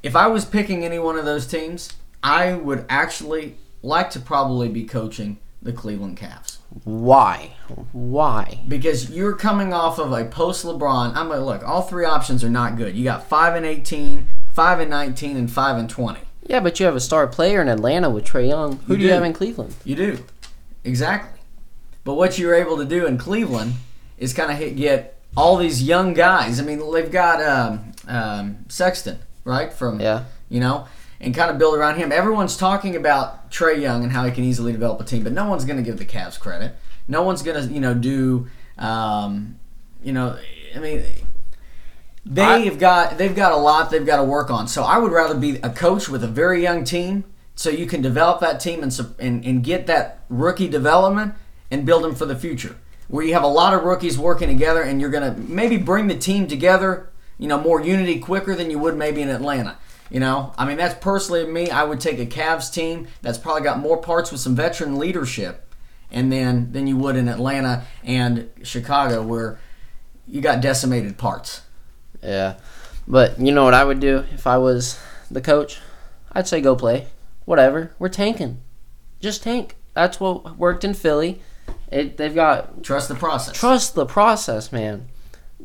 If 0.04 0.16
I 0.16 0.28
was 0.28 0.44
picking 0.44 0.84
any 0.84 1.00
one 1.00 1.18
of 1.18 1.26
those 1.26 1.48
teams, 1.48 1.94
I 2.24 2.54
would 2.54 2.86
actually 2.90 3.56
like 3.84 4.10
to 4.12 4.20
probably 4.20 4.68
be 4.68 4.84
coaching 4.84 5.38
the 5.62 5.72
Cleveland 5.72 6.18
Cavs 6.18 6.58
Why? 6.84 7.52
Why? 7.92 8.60
because 8.68 9.10
you're 9.10 9.36
coming 9.36 9.74
off 9.74 9.98
of 10.00 10.12
a 10.12 10.26
post 10.26 10.66
LeBron. 10.66 11.16
I'm 11.16 11.30
like, 11.30 11.42
look, 11.42 11.64
all 11.68 11.82
three 11.84 12.06
options 12.06 12.44
are 12.44 12.50
not 12.50 12.76
good. 12.78 12.96
You 12.96 13.04
got 13.04 13.28
five 13.28 13.56
and 13.56 13.66
18, 13.66 14.28
five 14.54 14.80
and 14.80 14.90
19, 14.90 15.38
and 15.38 15.52
five 15.52 15.78
and 15.78 15.90
20. 15.90 16.20
Yeah, 16.44 16.60
but 16.60 16.80
you 16.80 16.86
have 16.86 16.96
a 16.96 17.00
star 17.02 17.28
player 17.28 17.62
in 17.62 17.68
Atlanta 17.70 18.10
with 18.10 18.26
Trae 18.26 18.48
Young. 18.48 18.78
Who 18.88 18.94
You 18.94 19.00
do 19.00 19.06
you 19.06 19.12
have 19.14 19.24
in 19.24 19.34
Cleveland? 19.34 19.76
You 19.86 19.96
do, 19.96 20.20
exactly. 20.84 21.40
But 22.04 22.16
what 22.16 22.38
you 22.40 22.48
were 22.48 22.56
able 22.56 22.78
to 22.78 22.86
do 22.86 23.06
in 23.06 23.18
Cleveland 23.18 23.74
is 24.18 24.34
kind 24.34 24.52
of 24.52 24.76
get 24.76 25.20
all 25.38 25.56
these 25.58 25.84
young 25.84 26.14
guys. 26.14 26.60
I 26.60 26.64
mean, 26.64 26.82
they've 26.92 27.12
got 27.12 27.42
um, 27.44 27.92
um, 28.08 28.66
Sexton, 28.70 29.20
right? 29.46 29.72
From 29.72 30.00
Yeah. 30.02 30.26
you 30.50 30.60
know, 30.60 30.88
and 31.22 31.36
kind 31.36 31.52
of 31.52 31.58
build 31.58 31.78
around 31.78 31.98
him. 31.98 32.12
Everyone's 32.12 32.58
talking 32.58 32.96
about 32.96 33.52
Trae 33.52 33.80
Young 33.80 34.04
and 34.04 34.12
how 34.12 34.26
he 34.26 34.32
can 34.32 34.44
easily 34.44 34.72
develop 34.72 35.00
a 35.00 35.04
team, 35.04 35.24
but 35.24 35.32
no 35.32 35.48
one's 35.48 35.66
going 35.66 35.78
to 35.78 35.84
give 35.84 35.98
the 35.98 36.06
Cavs 36.06 36.40
credit. 36.40 36.76
No 37.08 37.22
one's 37.22 37.44
going 37.44 37.62
to, 37.62 37.74
you 37.74 37.80
know, 37.80 37.94
do, 37.94 38.48
um, 38.78 39.60
you 40.04 40.14
know, 40.14 40.38
I 40.76 40.80
mean, 40.80 41.04
they've 42.26 42.78
got 42.78 43.18
they've 43.18 43.36
got 43.36 43.52
a 43.52 43.58
lot 43.58 43.92
they've 43.92 44.06
got 44.06 44.18
to 44.18 44.24
work 44.24 44.50
on. 44.50 44.68
So 44.68 44.84
I 44.84 44.98
would 44.98 45.12
rather 45.12 45.36
be 45.36 45.58
a 45.58 45.70
coach 45.70 46.10
with 46.10 46.24
a 46.24 46.28
very 46.28 46.62
young 46.62 46.84
team, 46.84 47.24
so 47.56 47.70
you 47.70 47.86
can 47.86 48.02
develop 48.02 48.40
that 48.42 48.60
team 48.60 48.82
and 48.84 49.00
and, 49.20 49.46
and 49.46 49.64
get 49.64 49.88
that 49.88 50.24
rookie 50.30 50.68
development 50.68 51.36
and 51.70 51.86
build 51.86 52.04
them 52.04 52.16
for 52.16 52.26
the 52.26 52.36
future. 52.36 52.76
Where 53.08 53.26
you 53.26 53.34
have 53.34 53.44
a 53.44 53.48
lot 53.48 53.74
of 53.74 53.84
rookies 53.84 54.18
working 54.18 54.48
together, 54.48 54.82
and 54.82 55.02
you're 55.02 55.10
going 55.10 55.36
to 55.36 55.40
maybe 55.40 55.78
bring 55.78 56.08
the 56.08 56.18
team 56.18 56.48
together, 56.48 57.10
you 57.38 57.48
know, 57.48 57.60
more 57.60 57.82
unity 57.82 58.20
quicker 58.20 58.56
than 58.56 58.72
you 58.72 58.80
would 58.80 58.96
maybe 58.96 59.22
in 59.22 59.30
Atlanta. 59.30 59.78
You 60.12 60.20
know, 60.20 60.54
I 60.58 60.66
mean, 60.66 60.76
that's 60.76 60.96
personally 60.96 61.46
me. 61.46 61.70
I 61.70 61.84
would 61.84 62.02
take 62.02 62.20
a 62.20 62.26
Cavs 62.26 62.72
team 62.72 63.08
that's 63.22 63.38
probably 63.38 63.62
got 63.62 63.80
more 63.80 63.98
parts 63.98 64.30
with 64.30 64.42
some 64.42 64.56
veteran 64.56 65.00
leadership, 65.00 65.74
and 66.12 66.30
then 66.30 66.74
than 66.74 66.86
you 66.86 66.98
would 66.98 67.16
in 67.16 67.30
Atlanta 67.30 67.86
and 68.04 68.50
Chicago, 68.62 69.24
where 69.24 69.58
you 70.28 70.42
got 70.42 70.60
decimated 70.62 71.18
parts. 71.18 71.62
Yeah. 72.22 72.56
But 73.08 73.40
you 73.40 73.54
know 73.54 73.64
what 73.64 73.74
I 73.74 73.86
would 73.86 74.02
do 74.02 74.26
if 74.34 74.46
I 74.46 74.58
was 74.58 75.00
the 75.32 75.42
coach? 75.42 75.80
I'd 76.34 76.48
say 76.48 76.60
go 76.60 76.76
play. 76.76 77.08
Whatever. 77.46 77.94
We're 77.98 78.10
tanking. 78.10 78.60
Just 79.22 79.44
tank. 79.44 79.76
That's 79.94 80.20
what 80.20 80.58
worked 80.58 80.84
in 80.84 80.94
Philly. 80.94 81.42
It, 81.92 82.18
they've 82.18 82.36
got 82.36 82.84
Trust 82.84 83.08
the 83.10 83.16
process. 83.16 83.56
trust 83.58 83.96
the 83.96 84.06
process, 84.06 84.72
man. 84.72 85.08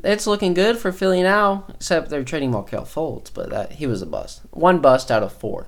It's 0.05 0.27
looking 0.27 0.55
good 0.55 0.77
for 0.79 0.93
Philly 0.93 1.23
now, 1.23 1.65
except 1.75 2.11
they're 2.11 2.23
trading 2.25 2.51
Markelle 2.51 2.85
Fultz, 2.85 3.31
but 3.33 3.51
that 3.51 3.73
he 3.73 3.87
was 3.87 4.03
a 4.03 4.07
bust. 4.07 4.43
One 4.51 4.81
bust 4.81 5.11
out 5.11 5.23
of 5.23 5.33
four. 5.33 5.67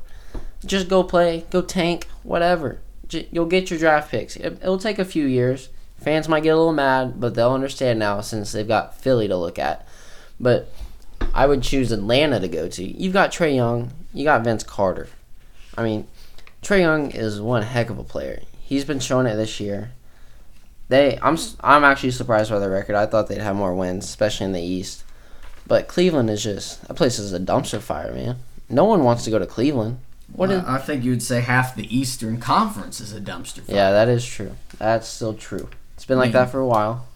Just 0.65 0.89
go 0.89 1.03
play, 1.03 1.45
go 1.51 1.63
tank, 1.63 2.07
whatever. 2.23 2.81
J- 3.09 3.29
You'll 3.33 3.47
get 3.47 3.71
your 3.71 3.79
draft 3.79 4.11
picks. 4.11 4.37
It, 4.37 4.59
it'll 4.63 4.79
take 4.79 4.99
a 4.99 5.05
few 5.05 5.25
years. 5.27 5.71
Fans 5.99 6.29
might 6.29 6.43
get 6.43 6.51
a 6.51 6.57
little 6.57 6.73
mad, 6.73 7.19
but 7.21 7.35
they'll 7.35 7.53
understand 7.53 7.99
now 7.99 8.21
since 8.21 8.53
they've 8.53 8.69
got 8.69 8.95
Philly 8.97 9.29
to 9.29 9.37
look 9.37 9.59
at. 9.59 9.87
But 10.39 10.71
I 11.35 11.47
would 11.47 11.63
choose 11.63 11.91
Atlanta 11.91 12.39
to 12.41 12.49
go 12.49 12.69
to. 12.69 12.85
You've 12.85 13.13
got 13.13 13.33
Trae 13.33 13.55
Young, 13.55 13.91
you 14.13 14.25
got 14.25 14.45
Vince 14.45 14.63
Carter. 14.63 15.09
I 15.77 15.83
mean, 15.85 16.07
Trae 16.63 16.81
Young 16.81 17.11
is 17.11 17.41
one 17.41 17.63
heck 17.63 17.91
of 17.91 17.99
a 17.99 18.05
player. 18.05 18.43
He's 18.61 18.85
been 18.85 19.01
showing 19.01 19.27
it 19.27 19.37
this 19.37 19.59
year. 19.61 19.93
They, 20.89 21.19
I'm, 21.21 21.37
I'm 21.61 21.85
actually 21.85 22.13
surprised 22.13 22.51
by 22.51 22.59
the 22.59 22.71
record. 22.71 22.97
I 22.97 23.07
thought 23.07 23.29
they'd 23.29 23.39
have 23.41 23.57
more 23.57 23.75
wins, 23.75 24.05
especially 24.05 24.47
in 24.47 24.53
the 24.53 24.63
East. 24.63 25.05
But 25.67 25.87
Cleveland 25.87 26.31
is 26.31 26.43
just 26.43 26.87
that 26.89 26.95
place 26.95 27.19
is 27.19 27.33
a 27.35 27.39
dumpster 27.41 27.81
fire, 27.81 28.13
man. 28.13 28.37
No 28.71 28.85
one 28.85 29.05
wants 29.05 29.25
to 29.25 29.31
go 29.31 29.39
to 29.39 29.47
Cleveland. 29.47 29.99
What 30.33 30.51
is? 30.51 30.63
I 30.65 30.77
I 30.77 30.79
think 30.79 31.05
you 31.05 31.11
would 31.11 31.23
say 31.23 31.41
half 31.43 31.75
the 31.75 31.95
Eastern 31.95 32.39
Conference 32.41 33.01
is 33.01 33.13
a 33.13 33.21
dumpster 33.21 33.63
fire. 33.63 33.77
Yeah, 33.77 33.91
that 33.93 34.09
is 34.09 34.25
true. 34.25 34.57
That's 34.79 35.07
still 35.09 35.35
true. 35.35 35.69
It's 35.95 36.05
been 36.07 36.19
like 36.19 36.33
Yeah. 36.33 36.45
that 36.45 36.51
for 36.51 36.61
a 36.61 36.67
while. 36.67 37.07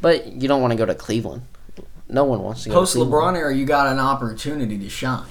But 0.00 0.26
you 0.32 0.48
don't 0.48 0.60
want 0.60 0.72
to 0.72 0.76
go 0.76 0.86
to 0.86 0.94
Cleveland. 0.94 1.42
No 2.08 2.24
one 2.24 2.42
wants 2.42 2.64
to 2.64 2.70
go 2.70 2.76
Post 2.76 2.94
to 2.94 2.98
Cleveland. 3.00 3.36
LeBron 3.36 3.38
era, 3.38 3.54
you 3.54 3.66
got 3.66 3.86
an 3.86 3.98
opportunity 4.00 4.78
to 4.78 4.88
shine. 4.88 5.26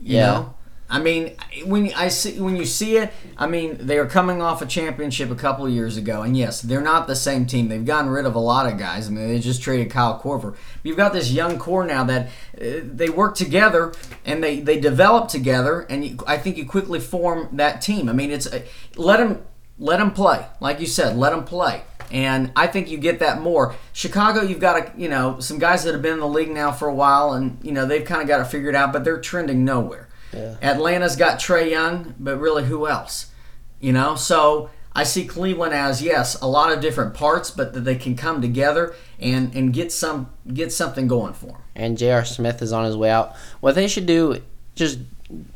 You 0.00 0.16
Yeah. 0.16 0.26
know? 0.26 0.54
I 0.88 1.00
mean, 1.00 1.36
when 1.64 1.92
I 1.94 2.08
see 2.08 2.38
when 2.38 2.56
you 2.56 2.66
see 2.66 2.98
it, 2.98 3.12
I 3.38 3.46
mean 3.46 3.78
they 3.80 3.98
are 3.98 4.06
coming 4.06 4.42
off 4.42 4.60
a 4.60 4.66
championship 4.66 5.30
a 5.30 5.34
couple 5.34 5.66
years 5.68 5.96
ago, 5.96 6.22
and 6.22 6.36
yes, 6.36 6.60
they're 6.60 6.82
not 6.82 7.06
the 7.06 7.16
same 7.16 7.46
team. 7.46 7.68
They've 7.68 7.84
gotten 7.84 8.10
rid 8.10 8.26
of 8.26 8.34
a 8.34 8.40
lot 8.40 8.70
of 8.70 8.78
guys. 8.78 9.08
I 9.08 9.10
mean, 9.10 9.28
they 9.28 9.38
just 9.38 9.62
traded 9.62 9.90
Kyle 9.90 10.20
Korver. 10.20 10.54
You've 10.82 10.98
got 10.98 11.12
this 11.14 11.30
young 11.30 11.58
core 11.58 11.86
now 11.86 12.04
that 12.04 12.26
uh, 12.60 12.80
they 12.82 13.08
work 13.08 13.34
together 13.34 13.94
and 14.26 14.44
they 14.44 14.60
they 14.60 14.78
develop 14.78 15.28
together, 15.28 15.86
and 15.88 16.04
you, 16.04 16.18
I 16.26 16.36
think 16.36 16.58
you 16.58 16.66
quickly 16.66 17.00
form 17.00 17.48
that 17.52 17.80
team. 17.80 18.08
I 18.08 18.12
mean, 18.12 18.30
it's 18.30 18.46
uh, 18.46 18.62
let 18.96 19.18
them 19.18 19.42
let 19.78 19.98
them 19.98 20.12
play, 20.12 20.46
like 20.60 20.80
you 20.80 20.86
said, 20.86 21.16
let 21.16 21.30
them 21.30 21.44
play. 21.44 21.82
And 22.10 22.52
I 22.54 22.66
think 22.66 22.90
you 22.90 22.98
get 22.98 23.18
that 23.20 23.40
more. 23.40 23.74
Chicago, 23.92 24.42
you've 24.42 24.60
got 24.60 24.76
a, 24.76 24.92
you 25.00 25.08
know 25.08 25.40
some 25.40 25.58
guys 25.58 25.84
that 25.84 25.92
have 25.94 26.02
been 26.02 26.14
in 26.14 26.20
the 26.20 26.28
league 26.28 26.50
now 26.50 26.72
for 26.72 26.88
a 26.88 26.94
while, 26.94 27.32
and 27.32 27.58
you 27.62 27.72
know 27.72 27.86
they've 27.86 28.04
kind 28.04 28.20
of 28.20 28.28
got 28.28 28.40
it 28.42 28.44
figured 28.44 28.74
out, 28.74 28.92
but 28.92 29.02
they're 29.02 29.20
trending 29.20 29.64
nowhere. 29.64 30.08
Yeah. 30.34 30.56
Atlanta's 30.62 31.16
got 31.16 31.38
Trae 31.38 31.70
Young, 31.70 32.14
but 32.18 32.38
really 32.38 32.64
who 32.64 32.86
else? 32.86 33.30
You 33.80 33.92
know, 33.92 34.16
so 34.16 34.70
I 34.92 35.04
see 35.04 35.26
Cleveland 35.26 35.74
as 35.74 36.02
yes, 36.02 36.40
a 36.40 36.46
lot 36.46 36.72
of 36.72 36.80
different 36.80 37.14
parts, 37.14 37.50
but 37.50 37.72
that 37.74 37.80
they 37.80 37.96
can 37.96 38.16
come 38.16 38.40
together 38.40 38.94
and 39.18 39.54
and 39.54 39.72
get 39.72 39.92
some 39.92 40.30
get 40.52 40.72
something 40.72 41.08
going 41.08 41.34
for 41.34 41.46
them. 41.46 41.62
And 41.74 41.98
J.R. 41.98 42.24
Smith 42.24 42.62
is 42.62 42.72
on 42.72 42.84
his 42.84 42.96
way 42.96 43.10
out. 43.10 43.34
What 43.60 43.74
they 43.74 43.88
should 43.88 44.06
do, 44.06 44.40
just 44.74 44.98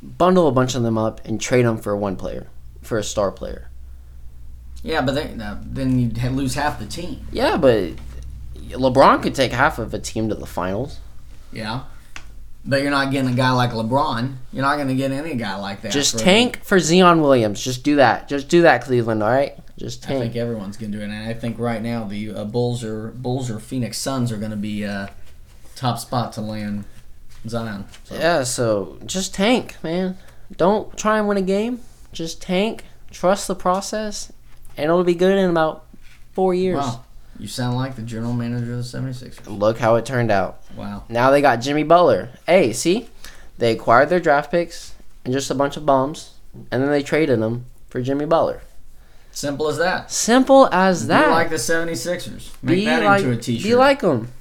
bundle 0.03 0.49
a 0.49 0.53
bunch 0.53 0.75
of 0.75 0.83
them 0.83 0.99
up 0.99 1.25
and 1.25 1.41
trade 1.41 1.65
them 1.65 1.79
for 1.79 1.97
one 1.97 2.17
player, 2.17 2.49
for 2.83 2.99
a 2.99 3.05
star 3.05 3.31
player. 3.31 3.71
Yeah, 4.83 5.03
but 5.03 5.15
they, 5.15 5.35
uh, 5.35 5.57
then 5.63 5.99
you'd 5.99 6.23
lose 6.33 6.55
half 6.55 6.79
the 6.79 6.87
team. 6.87 7.27
Yeah, 7.33 7.57
but 7.57 7.93
LeBron 8.57 9.23
could 9.23 9.35
take 9.35 9.53
half 9.53 9.79
of 9.79 9.93
a 9.93 9.99
team 9.99 10.29
to 10.29 10.35
the 10.35 10.47
finals. 10.47 10.99
Yeah, 11.53 11.85
but 12.69 12.83
you're 12.83 12.91
not 12.91 13.11
getting 13.11 13.33
a 13.33 13.35
guy 13.35 13.51
like 13.51 13.71
LeBron. 13.71 14.35
You're 14.53 14.63
not 14.63 14.77
going 14.77 14.89
to 14.89 14.95
get 14.95 15.11
any 15.11 15.35
guy 15.35 15.57
like 15.57 15.81
that. 15.83 15.91
Just 15.91 16.13
for- 16.13 16.19
tank 16.19 16.63
for 16.63 16.79
Zion 16.79 17.23
Williams. 17.23 17.65
Just 17.65 17.83
do 17.83 17.97
that. 17.97 18.29
Just 18.29 18.49
do 18.49 18.63
that, 18.63 18.85
Cleveland. 18.85 19.23
All 19.23 19.31
right. 19.31 19.57
Just 19.79 20.03
tank. 20.03 20.19
I 20.19 20.23
think 20.25 20.37
everyone's 20.37 20.77
going 20.77 20.93
to 20.93 20.99
do 20.99 21.03
it, 21.03 21.07
and 21.07 21.29
I 21.29 21.33
think 21.33 21.59
right 21.59 21.81
now 21.81 22.05
the 22.05 22.33
uh, 22.33 22.45
Bulls 22.45 22.85
or 22.85 23.09
Bulls 23.13 23.51
or 23.51 23.59
Phoenix 23.59 23.97
Suns 23.97 24.31
are 24.31 24.37
going 24.37 24.51
to 24.51 24.57
be 24.57 24.85
uh, 24.85 25.07
top 25.77 25.99
spot 25.99 26.33
to 26.35 26.41
land 26.43 26.85
Zion. 27.49 27.87
So. 28.05 28.15
Yeah. 28.15 28.43
So 28.43 28.99
just 29.07 29.35
tank, 29.35 29.77
man. 29.83 30.19
Don't 30.57 30.97
try 30.97 31.19
and 31.19 31.27
win 31.27 31.39
a 31.39 31.43
game. 31.43 31.81
Just 32.13 32.43
tank. 32.43 32.85
Trust 33.11 33.49
the 33.49 33.55
process, 33.55 34.31
and 34.77 34.85
it'll 34.85 35.05
be 35.05 35.15
good 35.15 35.39
in 35.39 35.49
about 35.49 35.87
four 36.35 36.53
years. 36.53 36.79
Wow, 36.79 37.05
you 37.39 37.47
sound 37.47 37.77
like 37.77 37.95
the 37.97 38.03
general 38.03 38.33
manager 38.33 38.73
of 38.73 38.79
the 38.79 38.99
76ers. 38.99 39.47
Look 39.47 39.79
how 39.79 39.95
it 39.95 40.05
turned 40.05 40.31
out. 40.31 40.63
Wow. 40.77 41.05
Now 41.09 41.31
they 41.31 41.41
got 41.41 41.57
Jimmy 41.57 41.85
Butler. 41.85 42.31
Hey, 42.47 42.73
see, 42.73 43.09
they 43.59 43.73
acquired 43.73 44.09
their 44.09 44.21
draft 44.21 44.51
picks 44.51 44.95
and 45.25 45.33
just 45.33 45.51
a 45.51 45.55
bunch 45.55 45.77
of 45.77 45.87
bums, 45.87 46.33
and 46.71 46.83
then 46.83 46.91
they 46.91 47.03
traded 47.03 47.41
them 47.41 47.67
for 47.89 48.01
Jimmy 48.01 48.25
Butler. 48.25 48.63
Simple 49.31 49.69
as 49.69 49.79
that. 49.79 50.11
Simple 50.11 50.69
as 50.73 51.07
that. 51.07 51.27
Be 51.27 51.31
like 51.31 51.51
the 51.51 51.57
76ers. 51.57 52.51
Make 52.63 52.77
Be 52.77 52.85
that 52.87 53.05
like, 53.05 53.23
into 53.23 53.39
a 53.39 53.41
t-shirt. 53.41 53.63
Be 53.63 53.75
like 53.77 54.01
them. 54.01 54.33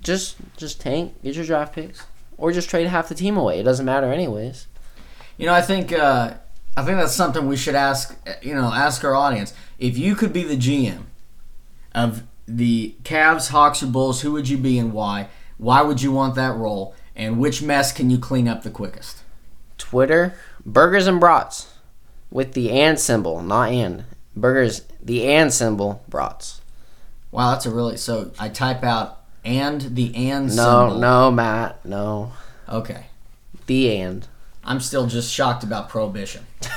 Just, 0.00 0.36
just 0.56 0.80
tank, 0.80 1.14
get 1.22 1.36
your 1.36 1.44
draft 1.44 1.72
picks, 1.72 2.04
or 2.36 2.50
just 2.50 2.68
trade 2.68 2.88
half 2.88 3.08
the 3.08 3.14
team 3.14 3.36
away. 3.36 3.60
It 3.60 3.62
doesn't 3.62 3.86
matter 3.86 4.12
anyways. 4.12 4.66
You 5.36 5.46
know, 5.46 5.54
I 5.54 5.62
think 5.62 5.92
uh, 5.92 6.34
I 6.76 6.84
think 6.84 6.98
that's 6.98 7.14
something 7.14 7.46
we 7.46 7.56
should 7.56 7.74
ask. 7.74 8.16
You 8.42 8.54
know, 8.54 8.72
ask 8.72 9.04
our 9.04 9.14
audience. 9.14 9.52
If 9.78 9.96
you 9.98 10.14
could 10.14 10.32
be 10.32 10.42
the 10.44 10.56
GM 10.56 11.04
of 11.94 12.22
the 12.46 12.94
Cavs, 13.04 13.48
Hawks, 13.50 13.82
or 13.82 13.86
Bulls, 13.86 14.20
who 14.22 14.32
would 14.32 14.48
you 14.48 14.58
be 14.58 14.78
and 14.78 14.92
why? 14.92 15.28
Why 15.58 15.82
would 15.82 16.02
you 16.02 16.12
want 16.12 16.34
that 16.34 16.54
role? 16.56 16.94
And 17.16 17.38
which 17.38 17.62
mess 17.62 17.92
can 17.92 18.10
you 18.10 18.18
clean 18.18 18.48
up 18.48 18.62
the 18.62 18.70
quickest? 18.70 19.18
Twitter, 19.78 20.34
burgers 20.66 21.06
and 21.06 21.20
brats, 21.20 21.72
with 22.30 22.52
the 22.54 22.70
and 22.72 22.98
symbol, 22.98 23.40
not 23.42 23.70
and. 23.70 24.04
Burgers, 24.36 24.82
the 25.02 25.26
and 25.32 25.52
symbol, 25.52 26.02
brats. 26.08 26.60
Wow, 27.30 27.52
that's 27.52 27.66
a 27.66 27.70
really 27.70 27.96
so. 27.96 28.32
I 28.38 28.48
type 28.48 28.82
out 28.82 29.20
and 29.44 29.80
the 29.80 30.14
and 30.14 30.46
No, 30.48 30.88
symbol. 30.88 30.98
no, 31.00 31.28
no, 31.28 31.30
Matt, 31.30 31.84
no. 31.84 32.32
Okay, 32.68 33.06
The 33.66 33.96
and. 34.00 34.26
I'm 34.64 34.80
still 34.80 35.06
just 35.06 35.32
shocked 35.32 35.62
about 35.62 35.88
prohibition. 35.88 36.46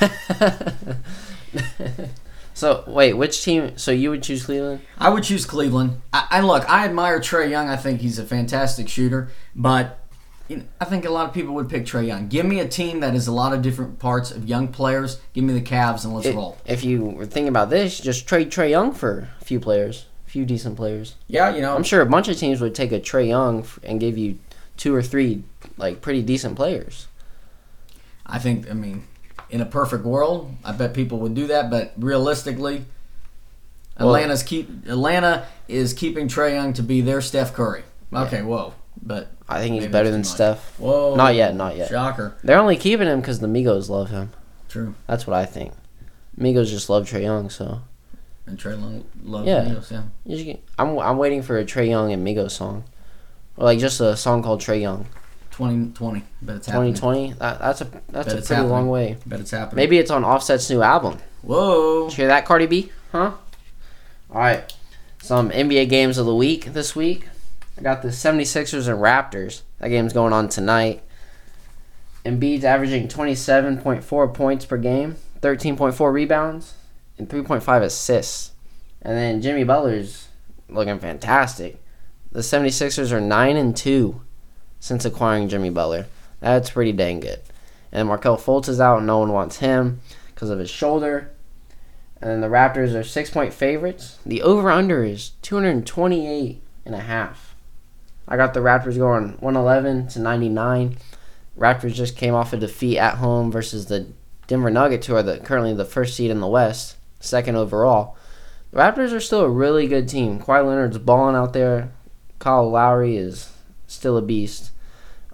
so 2.58 2.82
wait, 2.88 3.12
which 3.12 3.44
team? 3.44 3.78
So 3.78 3.92
you 3.92 4.10
would 4.10 4.24
choose 4.24 4.44
Cleveland? 4.44 4.80
I 4.98 5.10
would 5.10 5.22
choose 5.22 5.46
Cleveland. 5.46 6.02
I, 6.12 6.26
I 6.30 6.40
look, 6.40 6.68
I 6.68 6.84
admire 6.84 7.20
Trae 7.20 7.48
Young. 7.48 7.68
I 7.68 7.76
think 7.76 8.00
he's 8.00 8.18
a 8.18 8.24
fantastic 8.24 8.88
shooter, 8.88 9.30
but 9.54 10.04
you 10.48 10.56
know, 10.56 10.64
I 10.80 10.84
think 10.86 11.04
a 11.04 11.10
lot 11.10 11.28
of 11.28 11.34
people 11.34 11.54
would 11.54 11.68
pick 11.68 11.84
Trae 11.84 12.06
Young. 12.08 12.26
Give 12.26 12.44
me 12.44 12.58
a 12.58 12.66
team 12.66 12.98
that 13.00 13.14
is 13.14 13.28
a 13.28 13.32
lot 13.32 13.52
of 13.52 13.62
different 13.62 14.00
parts 14.00 14.32
of 14.32 14.48
young 14.48 14.68
players. 14.68 15.20
Give 15.34 15.44
me 15.44 15.52
the 15.52 15.60
Cavs 15.62 16.04
and 16.04 16.12
let's 16.14 16.26
It- 16.26 16.34
roll. 16.34 16.56
if 16.66 16.82
you 16.84 17.04
were 17.04 17.26
thinking 17.26 17.48
about 17.48 17.70
this, 17.70 18.00
just 18.00 18.26
trade 18.26 18.50
Trae 18.50 18.70
Young 18.70 18.92
for 18.92 19.28
a 19.40 19.44
few 19.44 19.60
players, 19.60 20.06
a 20.26 20.30
few 20.30 20.44
decent 20.44 20.74
players. 20.76 21.14
Yeah, 21.28 21.54
you 21.54 21.60
know, 21.62 21.76
I'm 21.76 21.84
sure 21.84 22.00
a 22.00 22.06
bunch 22.06 22.26
of 22.28 22.36
teams 22.36 22.60
would 22.60 22.74
take 22.74 22.90
a 22.90 22.98
Trae 22.98 23.28
Young 23.28 23.64
and 23.84 24.00
give 24.00 24.18
you 24.18 24.38
two 24.76 24.92
or 24.94 25.02
three 25.02 25.44
like 25.76 26.00
pretty 26.00 26.22
decent 26.22 26.56
players. 26.56 27.06
I 28.26 28.38
think, 28.38 28.68
I 28.70 28.74
mean, 28.74 29.04
in 29.50 29.60
a 29.60 29.66
perfect 29.66 30.04
world, 30.04 30.54
I 30.64 30.72
bet 30.72 30.94
people 30.94 31.18
would 31.20 31.34
do 31.34 31.46
that. 31.48 31.70
But 31.70 31.92
realistically, 31.98 32.84
Well- 33.98 34.08
Atlanta's 34.14 34.42
keep 34.42 34.86
Atlanta 34.86 35.46
is 35.66 35.92
keeping 35.92 36.28
Trae 36.28 36.54
Young 36.54 36.72
to 36.74 36.82
be 36.82 37.00
their 37.00 37.20
Steph 37.20 37.52
Curry. 37.54 37.82
Okay, 38.12 38.42
whoa, 38.42 38.72
but 39.02 39.28
I 39.48 39.60
think 39.60 39.74
he's 39.80 39.90
better 39.90 40.10
than 40.10 40.20
much. 40.20 40.26
Steph. 40.28 40.78
whoa, 40.78 41.14
Not 41.16 41.34
yet, 41.34 41.54
not 41.54 41.76
yet. 41.76 41.88
Shocker. 41.88 42.34
They're 42.44 42.58
only 42.58 42.76
keeping 42.76 43.06
him 43.08 43.20
because 43.20 43.40
the 43.40 43.46
Migos 43.48 43.88
love 43.88 44.10
him. 44.10 44.30
True. 44.68 44.94
That's 45.06 45.26
what 45.26 45.34
I 45.36 45.44
think. 45.46 45.72
Migos 46.38 46.66
just 46.68 46.88
love 46.88 47.08
Trae 47.08 47.22
Young, 47.22 47.50
so 47.50 47.80
And 48.46 48.58
Trae 48.58 48.78
Young 48.80 49.04
loves 49.24 49.46
Yeah. 49.46 49.64
Migos, 49.64 49.90
yeah. 49.90 50.02
you 50.24 50.34
just 50.36 50.46
get- 50.46 50.62
I'm 50.78 50.98
I'm 50.98 51.18
waiting 51.18 51.42
for 51.42 51.58
a 51.58 51.64
Trae 51.64 51.88
Young 51.88 52.12
and 52.12 52.26
Migos 52.26 52.52
song, 52.52 52.84
or 53.56 53.64
like 53.64 53.78
just 53.78 54.00
a 54.00 54.16
song 54.16 54.42
called 54.42 54.60
Trae 54.60 54.80
Young. 54.80 55.06
2020, 55.58 56.22
but 56.40 56.56
it's 56.56 56.66
happening. 56.68 56.94
2020. 56.94 57.32
That, 57.40 57.58
that's 57.58 57.80
a 57.80 57.84
that's 58.10 58.26
Bet 58.28 58.28
a 58.28 58.38
it's 58.38 58.46
pretty 58.46 58.62
long 58.62 58.88
way. 58.88 59.16
Bet 59.26 59.40
it's 59.40 59.50
happening. 59.50 59.76
Maybe 59.76 59.98
it's 59.98 60.10
on 60.10 60.22
Offset's 60.22 60.70
new 60.70 60.82
album. 60.82 61.18
Whoa. 61.42 62.04
Did 62.04 62.12
you 62.12 62.16
hear 62.22 62.26
that, 62.28 62.44
Cardi 62.44 62.66
B? 62.66 62.92
Huh? 63.10 63.32
All 64.30 64.36
right. 64.36 64.72
Some 65.20 65.50
NBA 65.50 65.88
games 65.88 66.16
of 66.16 66.26
the 66.26 66.34
week 66.34 66.66
this 66.66 66.94
week. 66.94 67.28
I 67.76 67.82
got 67.82 68.02
the 68.02 68.08
76ers 68.08 68.86
and 68.86 69.02
Raptors. 69.02 69.62
That 69.80 69.88
game's 69.88 70.12
going 70.12 70.32
on 70.32 70.48
tonight. 70.48 71.02
Embiid's 72.24 72.64
averaging 72.64 73.08
27.4 73.08 74.34
points 74.34 74.64
per 74.64 74.76
game, 74.76 75.16
13.4 75.40 76.12
rebounds, 76.12 76.74
and 77.18 77.28
3.5 77.28 77.82
assists. 77.82 78.52
And 79.02 79.16
then 79.16 79.42
Jimmy 79.42 79.64
Butler's 79.64 80.28
looking 80.68 81.00
fantastic. 81.00 81.82
The 82.30 82.40
76ers 82.40 83.10
are 83.10 83.20
9 83.20 83.56
and 83.56 83.76
2 83.76 84.20
since 84.80 85.04
acquiring 85.04 85.48
Jimmy 85.48 85.70
Butler. 85.70 86.06
That's 86.40 86.70
pretty 86.70 86.92
dang 86.92 87.20
good. 87.20 87.40
And 87.90 88.08
Markelle 88.08 88.36
Fultz 88.36 88.68
is 88.68 88.80
out. 88.80 89.02
No 89.02 89.18
one 89.18 89.32
wants 89.32 89.58
him 89.58 90.00
because 90.34 90.50
of 90.50 90.58
his 90.58 90.70
shoulder. 90.70 91.30
And 92.20 92.42
the 92.42 92.48
Raptors 92.48 92.94
are 92.94 93.04
six 93.04 93.30
point 93.30 93.52
favorites. 93.52 94.18
The 94.26 94.42
over 94.42 94.70
under 94.70 95.04
is 95.04 95.30
228 95.42 96.62
and 96.84 96.94
a 96.94 97.00
half. 97.00 97.54
I 98.26 98.36
got 98.36 98.54
the 98.54 98.60
Raptors 98.60 98.98
going 98.98 99.38
111 99.40 100.08
to 100.08 100.20
99. 100.20 100.96
Raptors 101.58 101.94
just 101.94 102.16
came 102.16 102.34
off 102.34 102.52
a 102.52 102.56
defeat 102.56 102.98
at 102.98 103.16
home 103.16 103.50
versus 103.50 103.86
the 103.86 104.08
Denver 104.46 104.70
Nuggets, 104.70 105.06
who 105.06 105.14
are 105.14 105.22
the, 105.22 105.38
currently 105.38 105.74
the 105.74 105.84
first 105.84 106.14
seed 106.14 106.30
in 106.30 106.40
the 106.40 106.46
West, 106.46 106.96
second 107.20 107.56
overall. 107.56 108.16
The 108.70 108.78
Raptors 108.78 109.12
are 109.12 109.20
still 109.20 109.40
a 109.40 109.50
really 109.50 109.86
good 109.86 110.08
team. 110.08 110.40
Kawhi 110.40 110.66
Leonard's 110.66 110.98
balling 110.98 111.36
out 111.36 111.52
there. 111.52 111.90
Kyle 112.38 112.68
Lowry 112.68 113.16
is 113.16 113.50
still 113.88 114.16
a 114.16 114.22
beast. 114.22 114.70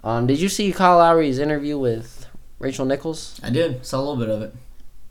Um, 0.03 0.25
did 0.25 0.39
you 0.41 0.49
see 0.49 0.71
Kyle 0.71 0.97
Lowry's 0.97 1.37
interview 1.39 1.77
with 1.77 2.25
Rachel 2.59 2.85
Nichols? 2.85 3.39
I 3.43 3.49
did. 3.51 3.85
Saw 3.85 3.99
a 3.99 4.01
little 4.01 4.17
bit 4.17 4.29
of 4.29 4.41
it. 4.41 4.55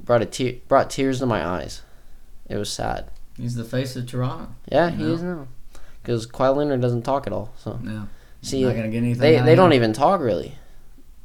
Brought 0.00 0.22
a 0.22 0.26
tear, 0.26 0.54
brought 0.68 0.90
tears 0.90 1.20
to 1.20 1.26
my 1.26 1.44
eyes. 1.46 1.82
It 2.48 2.56
was 2.56 2.70
sad. 2.70 3.10
He's 3.36 3.54
the 3.54 3.64
face 3.64 3.94
of 3.96 4.06
Toronto. 4.06 4.48
Yeah, 4.70 4.90
he 4.90 5.02
know? 5.02 5.12
is 5.12 5.22
now. 5.22 5.48
Because 6.02 6.26
Kawhi 6.26 6.56
Leonard 6.56 6.80
doesn't 6.80 7.02
talk 7.02 7.26
at 7.26 7.32
all. 7.32 7.54
So 7.56 7.78
No. 7.82 8.08
see, 8.42 8.62
not 8.64 8.74
gonna 8.76 8.88
get 8.88 8.98
anything. 8.98 9.20
they 9.20 9.40
they 9.40 9.54
don't 9.54 9.72
even 9.72 9.92
talk 9.92 10.20
really. 10.20 10.56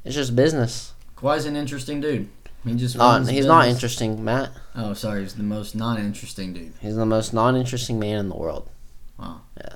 It's 0.06 0.16
just 0.16 0.36
business. 0.36 0.94
Kawhi's 1.18 1.46
an 1.46 1.56
interesting 1.56 2.00
dude. 2.00 2.30
He 2.66 2.74
just 2.76 2.98
Not, 2.98 3.14
runs 3.14 3.30
he's 3.30 3.46
not 3.46 3.68
interesting, 3.68 4.24
Matt. 4.24 4.52
Oh, 4.76 4.94
sorry. 4.94 5.22
He's 5.22 5.36
the 5.36 5.44
most 5.44 5.76
non-interesting 5.76 6.54
dude. 6.54 6.74
He's 6.82 6.96
the 6.96 7.06
most 7.06 7.34
non-interesting 7.34 8.00
man 8.00 8.18
in 8.20 8.30
the 8.30 8.36
world. 8.36 8.70
Wow. 9.18 9.42
Yeah. 9.58 9.76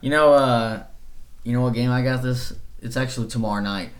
You 0.00 0.10
know, 0.10 0.32
uh, 0.34 0.84
you 1.44 1.52
know 1.52 1.60
what 1.62 1.74
game 1.74 1.90
I 1.90 2.02
got 2.02 2.22
this? 2.22 2.52
It's 2.80 2.96
actually 2.96 3.28
tomorrow 3.28 3.62
night, 3.62 3.90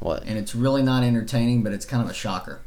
What? 0.00 0.22
and 0.24 0.38
it's 0.38 0.54
really 0.54 0.82
not 0.82 1.02
entertaining, 1.02 1.62
but 1.62 1.72
it's 1.72 1.84
kind 1.86 2.02
of 2.02 2.10
a 2.10 2.14
shocker. 2.14 2.60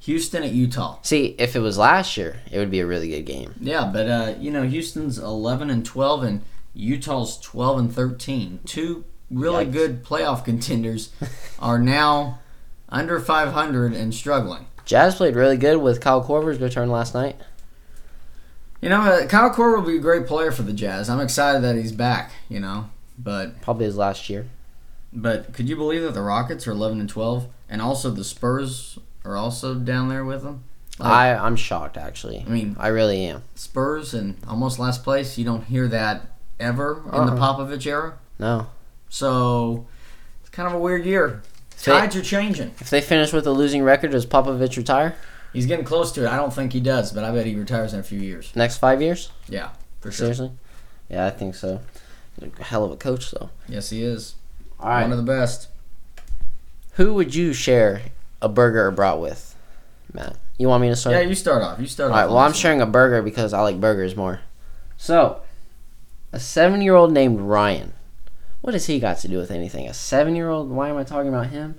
Houston 0.00 0.42
at 0.44 0.52
Utah. 0.52 0.98
See, 1.02 1.34
if 1.38 1.56
it 1.56 1.60
was 1.60 1.78
last 1.78 2.16
year, 2.16 2.40
it 2.50 2.58
would 2.58 2.70
be 2.70 2.80
a 2.80 2.86
really 2.86 3.08
good 3.08 3.22
game. 3.26 3.54
Yeah, 3.60 3.90
but 3.92 4.06
uh, 4.08 4.34
you 4.38 4.50
know 4.52 4.62
Houston's 4.62 5.18
eleven 5.18 5.70
and 5.70 5.84
twelve, 5.84 6.22
and 6.22 6.42
Utah's 6.74 7.38
twelve 7.38 7.78
and 7.78 7.92
thirteen. 7.92 8.60
Two 8.66 9.04
really 9.30 9.66
Yikes. 9.66 9.72
good 9.72 10.04
playoff 10.04 10.44
contenders 10.44 11.10
are 11.58 11.78
now 11.80 12.38
under 12.88 13.18
five 13.18 13.52
hundred 13.52 13.94
and 13.94 14.14
struggling. 14.14 14.66
Jazz 14.84 15.16
played 15.16 15.34
really 15.34 15.56
good 15.56 15.78
with 15.78 16.00
Kyle 16.00 16.22
Korver's 16.22 16.60
return 16.60 16.88
last 16.90 17.12
night. 17.12 17.34
You 18.80 18.90
know, 18.90 19.00
uh, 19.00 19.26
Kyle 19.26 19.50
Korver 19.50 19.78
will 19.78 19.86
be 19.90 19.96
a 19.96 20.00
great 20.00 20.26
player 20.28 20.52
for 20.52 20.62
the 20.62 20.72
Jazz. 20.72 21.08
I'm 21.10 21.18
excited 21.20 21.62
that 21.62 21.74
he's 21.74 21.90
back. 21.90 22.30
You 22.48 22.60
know, 22.60 22.90
but 23.18 23.60
Probably 23.62 23.86
his 23.86 23.96
last 23.96 24.28
year. 24.30 24.46
but 25.12 25.52
could 25.52 25.68
you 25.68 25.76
believe 25.76 26.02
that 26.02 26.14
the 26.14 26.22
Rockets 26.22 26.66
are 26.66 26.72
eleven 26.72 27.00
and 27.00 27.08
twelve, 27.08 27.48
and 27.68 27.80
also 27.82 28.10
the 28.10 28.24
Spurs 28.24 28.98
are 29.24 29.36
also 29.36 29.74
down 29.74 30.08
there 30.08 30.24
with 30.24 30.42
them? 30.42 30.64
Like, 30.98 31.08
I 31.10 31.34
I'm 31.34 31.56
shocked 31.56 31.96
actually. 31.96 32.44
I 32.46 32.50
mean, 32.50 32.76
I 32.78 32.88
really 32.88 33.24
am. 33.26 33.42
Spurs 33.54 34.14
and 34.14 34.36
almost 34.48 34.78
last 34.78 35.02
place. 35.04 35.36
You 35.38 35.44
don't 35.44 35.64
hear 35.64 35.88
that 35.88 36.26
ever 36.58 37.02
in 37.06 37.10
the 37.26 37.32
Uh-uh. 37.32 37.36
Popovich 37.56 37.86
era. 37.86 38.14
No. 38.38 38.68
So 39.10 39.86
it's 40.40 40.48
kind 40.50 40.66
of 40.66 40.74
a 40.74 40.78
weird 40.78 41.04
year. 41.04 41.42
Fa- 41.70 41.90
Tides 41.92 42.16
are 42.16 42.22
changing. 42.22 42.72
If 42.80 42.88
they 42.90 43.00
finish 43.02 43.32
with 43.32 43.46
a 43.46 43.50
losing 43.50 43.82
record, 43.82 44.12
does 44.12 44.24
Popovich 44.26 44.76
retire 44.76 45.14
He's 45.52 45.66
getting 45.66 45.84
close 45.86 46.12
to 46.12 46.24
it. 46.24 46.28
I 46.28 46.36
don't 46.36 46.52
think 46.52 46.72
he 46.74 46.80
does, 46.80 47.12
but 47.12 47.24
I 47.24 47.30
bet 47.30 47.46
he 47.46 47.54
retires 47.54 47.94
in 47.94 48.00
a 48.00 48.02
few 48.02 48.18
years. 48.18 48.52
next 48.54 48.76
five 48.78 49.00
years? 49.00 49.30
Yeah, 49.48 49.70
for 50.00 50.10
sure. 50.10 50.26
Seriously? 50.34 50.52
Yeah, 51.08 51.26
I 51.26 51.30
think 51.30 51.54
so. 51.54 51.80
A 52.42 52.62
hell 52.62 52.84
of 52.84 52.90
a 52.90 52.96
coach 52.96 53.30
though. 53.30 53.50
Yes, 53.68 53.90
he 53.90 54.02
is. 54.02 54.34
All 54.78 54.88
right. 54.90 55.02
One 55.02 55.12
of 55.12 55.18
the 55.18 55.24
best. 55.24 55.68
Who 56.92 57.14
would 57.14 57.34
you 57.34 57.52
share 57.52 58.02
a 58.42 58.48
burger 58.48 58.86
or 58.86 58.90
brat 58.90 59.18
with, 59.18 59.54
Matt? 60.12 60.36
You 60.58 60.68
want 60.68 60.82
me 60.82 60.88
to 60.88 60.96
start? 60.96 61.14
Yeah, 61.16 61.22
you 61.22 61.34
start 61.34 61.62
off. 61.62 61.78
You 61.80 61.86
start 61.86 62.10
All 62.10 62.14
off. 62.14 62.18
right. 62.20 62.24
on 62.24 62.30
Well, 62.30 62.38
I'm 62.38 62.44
one. 62.48 62.54
sharing 62.54 62.80
a 62.80 62.86
burger 62.86 63.20
because 63.22 63.52
I 63.52 63.60
like 63.60 63.80
burgers 63.80 64.16
more. 64.16 64.40
So, 64.96 65.40
a 66.32 66.40
seven-year-old 66.40 67.12
named 67.12 67.40
Ryan. 67.40 67.92
What 68.62 68.72
has 68.74 68.86
he 68.86 68.98
got 68.98 69.18
to 69.18 69.28
do 69.28 69.36
with 69.36 69.50
anything? 69.50 69.86
A 69.86 69.92
seven-year-old? 69.94 70.70
Why 70.70 70.88
am 70.88 70.96
I 70.96 71.04
talking 71.04 71.28
about 71.28 71.48
him? 71.48 71.78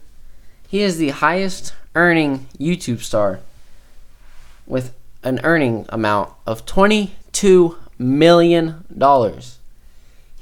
He 0.67 0.81
is 0.81 0.97
the 0.97 1.09
highest 1.09 1.73
earning 1.95 2.47
YouTube 2.59 2.99
star 3.01 3.39
with 4.67 4.93
an 5.23 5.39
earning 5.43 5.85
amount 5.89 6.31
of 6.45 6.65
twenty-two 6.65 7.77
million 7.97 8.85
dollars. 8.95 9.56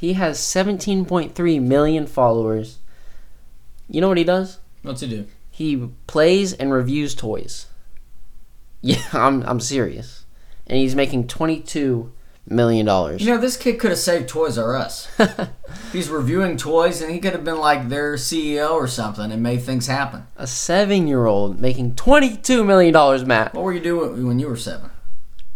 He 0.06 0.14
has 0.14 0.40
seventeen 0.40 1.04
point 1.06 1.34
three 1.34 1.58
million 1.60 2.06
followers. 2.06 2.78
You 3.90 4.02
know 4.02 4.08
what 4.08 4.20
he 4.20 4.24
does? 4.24 4.60
What's 4.84 5.02
he 5.02 5.08
do? 5.08 5.26
He 5.50 5.90
plays 6.06 6.54
and 6.54 6.72
reviews 6.72 7.16
toys. 7.16 7.66
Yeah, 8.82 9.02
I'm 9.14 9.42
I'm 9.48 9.60
serious. 9.60 10.26
And 10.68 10.78
he's 10.78 10.94
making 10.96 11.26
twenty 11.26 11.60
two 11.60 12.12
million 12.48 12.86
dollars. 12.86 13.20
You 13.20 13.34
know, 13.34 13.40
this 13.42 13.58
kid 13.58 13.80
could 13.80 13.90
have 13.90 13.98
saved 13.98 14.30
Toys 14.30 14.60
R 14.60 14.76
Us. 14.76 15.08
He's 15.92 16.08
reviewing 16.08 16.56
toys, 16.56 17.02
and 17.02 17.12
he 17.12 17.20
could 17.20 17.34
have 17.34 17.44
been 17.44 17.58
like 17.58 17.90
their 17.90 18.14
CEO 18.14 18.74
or 18.74 18.88
something 18.88 19.32
and 19.32 19.42
made 19.42 19.64
things 19.64 19.88
happen. 19.88 20.28
a 20.38 20.46
seven 20.46 21.08
year 21.08 21.26
old 21.26 21.60
making 21.60 21.96
twenty 21.96 22.38
two 22.38 22.64
million 22.64 22.94
dollars, 22.94 23.26
Matt. 23.26 23.56
What 23.56 23.64
were 23.64 23.74
you 23.74 23.80
doing 23.80 24.28
when 24.28 24.38
you 24.38 24.50
were 24.50 24.56
seven? 24.56 24.92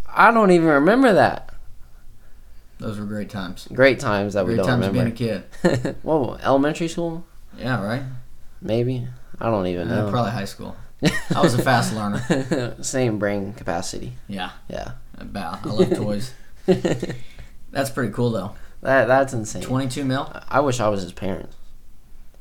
I 0.07 0.31
don't 0.31 0.49
even 0.49 0.65
remember 0.65 1.13
that. 1.13 1.53
Those 2.79 2.97
were 2.99 3.05
great 3.05 3.29
times. 3.29 3.67
Great 3.73 3.99
times 3.99 4.33
that 4.33 4.45
we 4.45 4.55
Great 4.55 4.65
don't 4.65 4.81
times 4.81 4.93
being 4.93 5.07
a 5.07 5.11
kid. 5.11 5.43
Whoa, 6.03 6.37
elementary 6.41 6.87
school? 6.87 7.25
Yeah, 7.57 7.83
right. 7.83 8.03
Maybe. 8.61 9.05
I 9.39 9.45
don't 9.49 9.67
even 9.67 9.89
Uh, 9.91 10.05
know. 10.05 10.09
probably 10.11 10.31
high 10.31 10.45
school. 10.45 10.75
I 11.35 11.41
was 11.41 11.53
a 11.53 11.61
fast 11.61 11.93
learner. 11.93 12.75
Same 12.81 13.19
brain 13.19 13.53
capacity. 13.53 14.13
Yeah, 14.27 14.51
Yeah. 14.69 14.91
about. 15.17 15.65
I 15.65 15.69
love 15.69 15.93
toys. 15.95 16.33
That's 17.71 17.89
pretty 17.89 18.11
cool 18.13 18.31
though. 18.31 18.55
That 18.81 19.07
that's 19.07 19.33
insane. 19.33 19.61
Twenty-two 19.61 20.05
mil. 20.05 20.31
I 20.47 20.59
wish 20.61 20.79
I 20.79 20.87
was 20.89 21.01
his 21.01 21.11
parents. 21.13 21.55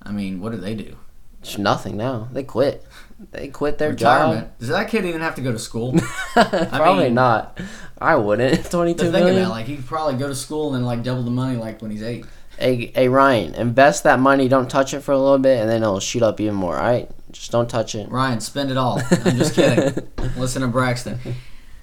I 0.02 0.12
mean, 0.12 0.40
what 0.40 0.52
do 0.52 0.58
they 0.58 0.74
do? 0.74 0.96
It's 1.42 1.58
nothing 1.58 1.96
now. 1.96 2.28
They 2.32 2.42
quit. 2.44 2.84
They 3.32 3.48
quit 3.48 3.78
their 3.78 3.90
Retirement. 3.90 4.58
Does 4.58 4.68
that 4.68 4.88
kid 4.88 5.04
even 5.04 5.20
have 5.20 5.34
to 5.36 5.40
go 5.42 5.50
to 5.50 5.58
school? 5.58 5.92
job. 5.92 6.02
Probably 6.70 7.04
mean- 7.04 7.14
not. 7.14 7.58
I 8.00 8.14
wouldn't. 8.14 8.64
Twenty 8.70 8.94
two 8.94 9.10
think 9.10 9.28
about 9.28 9.50
like 9.50 9.66
he 9.66 9.76
could 9.76 9.86
probably 9.86 10.14
go 10.14 10.28
to 10.28 10.34
school 10.34 10.68
and 10.68 10.76
then 10.76 10.84
like 10.84 11.02
double 11.02 11.24
the 11.24 11.30
money 11.30 11.56
like 11.56 11.82
when 11.82 11.90
he's 11.90 12.02
eight. 12.02 12.24
Hey, 12.58 12.92
hey 12.94 13.08
Ryan, 13.08 13.54
invest 13.54 14.04
that 14.04 14.20
money. 14.20 14.48
Don't 14.48 14.70
touch 14.70 14.94
it 14.94 15.00
for 15.00 15.12
a 15.12 15.18
little 15.18 15.38
bit, 15.38 15.60
and 15.60 15.68
then 15.68 15.82
it'll 15.82 16.00
shoot 16.00 16.22
up 16.22 16.40
even 16.40 16.54
more. 16.54 16.76
All 16.76 16.82
right, 16.82 17.10
just 17.32 17.50
don't 17.50 17.68
touch 17.68 17.94
it. 17.94 18.08
Ryan, 18.08 18.40
spend 18.40 18.70
it 18.70 18.76
all. 18.76 19.00
I'm 19.10 19.36
just 19.36 19.54
kidding. 19.54 20.08
Listen 20.36 20.62
to 20.62 20.68
Braxton. 20.68 21.18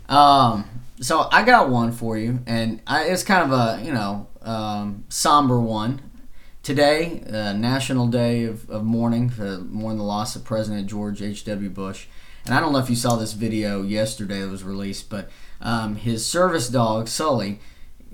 Um, 0.08 0.69
so 1.02 1.28
I 1.32 1.43
got 1.43 1.69
one 1.69 1.91
for 1.91 2.17
you, 2.17 2.39
and 2.45 2.82
I, 2.88 3.06
it's 3.06 3.24
kind 3.24 3.52
of 3.52 3.58
a 3.58 3.84
you 3.84 3.93
know 3.93 4.28
um, 4.41 5.04
somber 5.10 5.60
one. 5.60 6.05
Today, 6.65 7.21
uh, 7.32 7.54
National 7.54 8.08
Day 8.08 8.45
of, 8.45 8.67
of 8.71 8.84
Mourning 8.84 9.30
for 9.30 9.60
mourning 9.60 9.99
the 9.99 10.04
loss 10.04 10.36
of 10.36 10.43
President 10.43 10.88
George 10.88 11.21
H.W. 11.21 11.69
Bush. 11.69 12.08
And 12.43 12.56
I 12.56 12.60
don't 12.60 12.73
know 12.73 12.80
if 12.80 12.89
you 12.89 12.95
saw 12.95 13.17
this 13.17 13.34
video 13.34 13.84
yesterday 13.84 14.41
that 14.41 14.49
was 14.49 14.63
released, 14.63 15.08
but 15.08 15.30
um, 15.62 15.95
his 15.95 16.25
service 16.25 16.67
dog 16.67 17.08
Sully 17.08 17.60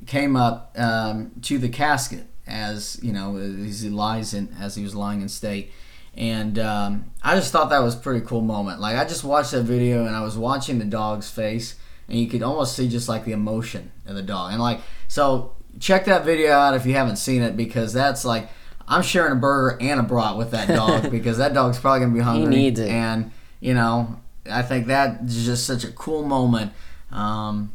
came 0.05 0.35
up 0.35 0.75
um, 0.77 1.31
to 1.43 1.57
the 1.57 1.69
casket 1.69 2.25
as 2.45 2.99
you 3.01 3.13
know 3.13 3.37
as 3.37 3.83
he 3.83 3.89
lies 3.89 4.33
in 4.33 4.53
as 4.59 4.75
he 4.75 4.83
was 4.83 4.95
lying 4.95 5.21
in 5.21 5.29
state 5.29 5.71
and 6.13 6.59
um, 6.59 7.09
I 7.23 7.35
just 7.35 7.53
thought 7.53 7.69
that 7.69 7.79
was 7.79 7.95
a 7.95 7.99
pretty 7.99 8.25
cool 8.25 8.41
moment. 8.41 8.81
Like 8.81 8.97
I 8.97 9.05
just 9.05 9.23
watched 9.23 9.51
that 9.51 9.63
video 9.63 10.05
and 10.05 10.13
I 10.13 10.21
was 10.23 10.37
watching 10.37 10.77
the 10.77 10.83
dog's 10.83 11.31
face, 11.31 11.75
and 12.09 12.19
you 12.19 12.27
could 12.27 12.43
almost 12.43 12.75
see 12.75 12.89
just 12.89 13.07
like 13.07 13.23
the 13.23 13.31
emotion 13.31 13.91
of 14.05 14.15
the 14.15 14.21
dog. 14.21 14.51
And 14.51 14.61
like 14.61 14.81
so, 15.07 15.55
check 15.79 16.05
that 16.05 16.25
video 16.25 16.51
out 16.51 16.73
if 16.75 16.85
you 16.85 16.93
haven't 16.93 17.17
seen 17.17 17.41
it 17.41 17.55
because 17.57 17.93
that's 17.93 18.25
like 18.25 18.49
I'm 18.87 19.01
sharing 19.01 19.31
a 19.31 19.35
burger 19.35 19.77
and 19.81 19.99
a 19.99 20.03
brat 20.03 20.37
with 20.37 20.51
that 20.51 20.67
dog 20.67 21.09
because 21.11 21.37
that 21.37 21.53
dog's 21.53 21.79
probably 21.79 22.01
gonna 22.01 22.13
be 22.13 22.19
hungry. 22.19 22.53
He 22.53 22.61
needs 22.63 22.79
it. 22.79 22.89
And 22.89 23.31
you 23.59 23.73
know, 23.73 24.19
I 24.49 24.61
think 24.61 24.87
that 24.87 25.21
is 25.21 25.45
just 25.45 25.65
such 25.65 25.83
a 25.83 25.91
cool 25.91 26.23
moment. 26.23 26.73
Um, 27.11 27.71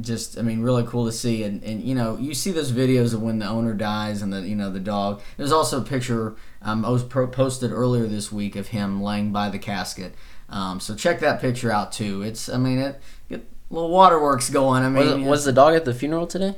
just 0.00 0.38
I 0.38 0.42
mean 0.42 0.62
really 0.62 0.84
cool 0.84 1.06
to 1.06 1.12
see 1.12 1.42
and, 1.42 1.62
and 1.64 1.82
you 1.82 1.94
know 1.94 2.16
you 2.18 2.34
see 2.34 2.52
those 2.52 2.70
videos 2.70 3.14
of 3.14 3.22
when 3.22 3.38
the 3.38 3.48
owner 3.48 3.74
dies 3.74 4.22
and 4.22 4.32
the 4.32 4.42
you 4.42 4.54
know 4.54 4.70
the 4.70 4.80
dog 4.80 5.20
there's 5.36 5.52
also 5.52 5.80
a 5.80 5.84
picture 5.84 6.36
um, 6.62 6.84
I 6.84 6.90
was 6.90 7.02
pro- 7.02 7.26
posted 7.26 7.72
earlier 7.72 8.06
this 8.06 8.30
week 8.30 8.54
of 8.54 8.68
him 8.68 9.02
laying 9.02 9.32
by 9.32 9.48
the 9.48 9.58
casket 9.58 10.14
um, 10.48 10.78
so 10.78 10.94
check 10.94 11.20
that 11.20 11.40
picture 11.40 11.72
out 11.72 11.90
too 11.90 12.22
it's 12.22 12.48
I 12.48 12.58
mean 12.58 12.78
it 12.78 13.00
get 13.28 13.44
little 13.70 13.90
waterworks 13.90 14.50
going 14.50 14.84
I 14.84 14.88
mean 14.88 15.04
Was, 15.04 15.10
it, 15.10 15.20
was 15.20 15.44
the 15.44 15.52
dog 15.52 15.74
at 15.74 15.84
the 15.84 15.94
funeral 15.94 16.26
today? 16.28 16.54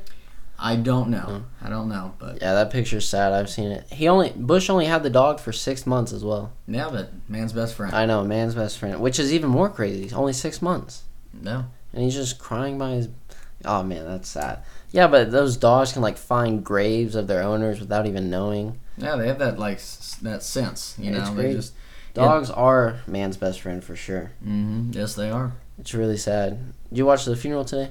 I 0.63 0.77
don't 0.77 1.09
know 1.09 1.45
I 1.63 1.71
don't 1.71 1.89
know 1.89 2.15
but 2.19 2.41
Yeah, 2.43 2.53
that 2.55 2.71
picture's 2.71 3.09
sad. 3.09 3.33
I've 3.33 3.49
seen 3.49 3.71
it. 3.71 3.87
He 3.91 4.07
only 4.09 4.31
Bush 4.37 4.69
only 4.69 4.85
had 4.87 5.03
the 5.03 5.09
dog 5.11 5.41
for 5.41 5.53
six 5.53 5.87
months 5.87 6.13
as 6.13 6.23
well. 6.25 6.53
yeah 6.69 6.89
but 6.91 7.11
man's 7.29 7.53
best 7.53 7.75
friend 7.75 7.95
I 7.95 8.05
know, 8.07 8.23
man's 8.25 8.55
best 8.55 8.79
friend, 8.79 9.01
which 9.01 9.19
is 9.19 9.33
even 9.33 9.49
more 9.51 9.69
crazy. 9.71 10.15
Only 10.15 10.33
six 10.35 10.61
months, 10.61 11.05
no 11.33 11.65
and 11.93 12.03
he's 12.05 12.15
just 12.15 12.39
crying 12.39 12.79
by 12.79 12.91
his. 12.91 13.09
Oh 13.65 13.83
man, 13.83 14.05
that's 14.07 14.29
sad. 14.29 14.61
Yeah, 14.93 15.07
but 15.07 15.31
those 15.31 15.57
dogs 15.57 15.93
can 15.93 16.03
like 16.03 16.17
find 16.19 16.65
graves 16.65 17.15
of 17.15 17.27
their 17.27 17.43
owners 17.43 17.79
without 17.81 18.07
even 18.07 18.31
knowing. 18.31 18.79
yeah 18.99 19.17
they 19.17 19.27
have 19.29 19.39
that 19.39 19.59
like 19.59 19.77
s- 19.79 20.17
that 20.23 20.43
sense 20.43 20.95
you 20.99 21.11
It's 21.11 21.29
know 21.31 21.35
they 21.37 21.43
great. 21.45 21.57
just 21.57 21.73
Dogs 22.13 22.51
are 22.51 23.01
man's 23.07 23.37
best 23.37 23.61
friend 23.61 23.83
for 23.85 23.97
sure. 23.97 24.33
hmm 24.43 24.91
yes 24.93 25.15
they 25.15 25.31
are 25.31 25.53
It's 25.79 25.95
really 25.95 26.17
sad. 26.19 26.59
Did 26.91 26.99
you 26.99 27.07
watch 27.07 27.25
the 27.25 27.37
funeral 27.37 27.65
today? 27.65 27.91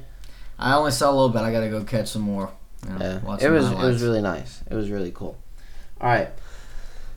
I 0.59 0.75
only 0.75 0.91
saw 0.91 1.09
a 1.09 1.15
little 1.17 1.29
bit 1.29 1.41
I 1.41 1.51
gotta 1.51 1.69
go 1.69 1.83
catch 1.83 2.07
some 2.09 2.23
more 2.23 2.51
Yeah, 2.87 3.17
it 3.17 3.23
was 3.23 3.43
it 3.43 3.49
was 3.77 4.01
really 4.03 4.21
nice. 4.21 4.61
It 4.69 4.75
was 4.75 4.89
really 4.89 5.11
cool. 5.11 5.37
All 6.01 6.07
right, 6.09 6.29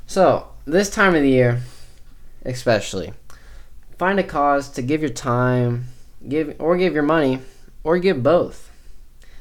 so 0.07 0.49
this 0.65 0.91
time 0.91 1.15
of 1.15 1.23
the 1.23 1.29
year, 1.31 1.61
especially, 2.45 3.13
find 3.99 4.19
a 4.19 4.23
cause 4.25 4.69
to 4.71 4.83
give 4.83 5.01
your 5.01 5.11
time, 5.11 5.87
give 6.29 6.57
or 6.59 6.77
give 6.77 6.95
your 6.95 7.03
money, 7.05 7.41
or 7.85 7.99
give 7.99 8.23
both. 8.23 8.71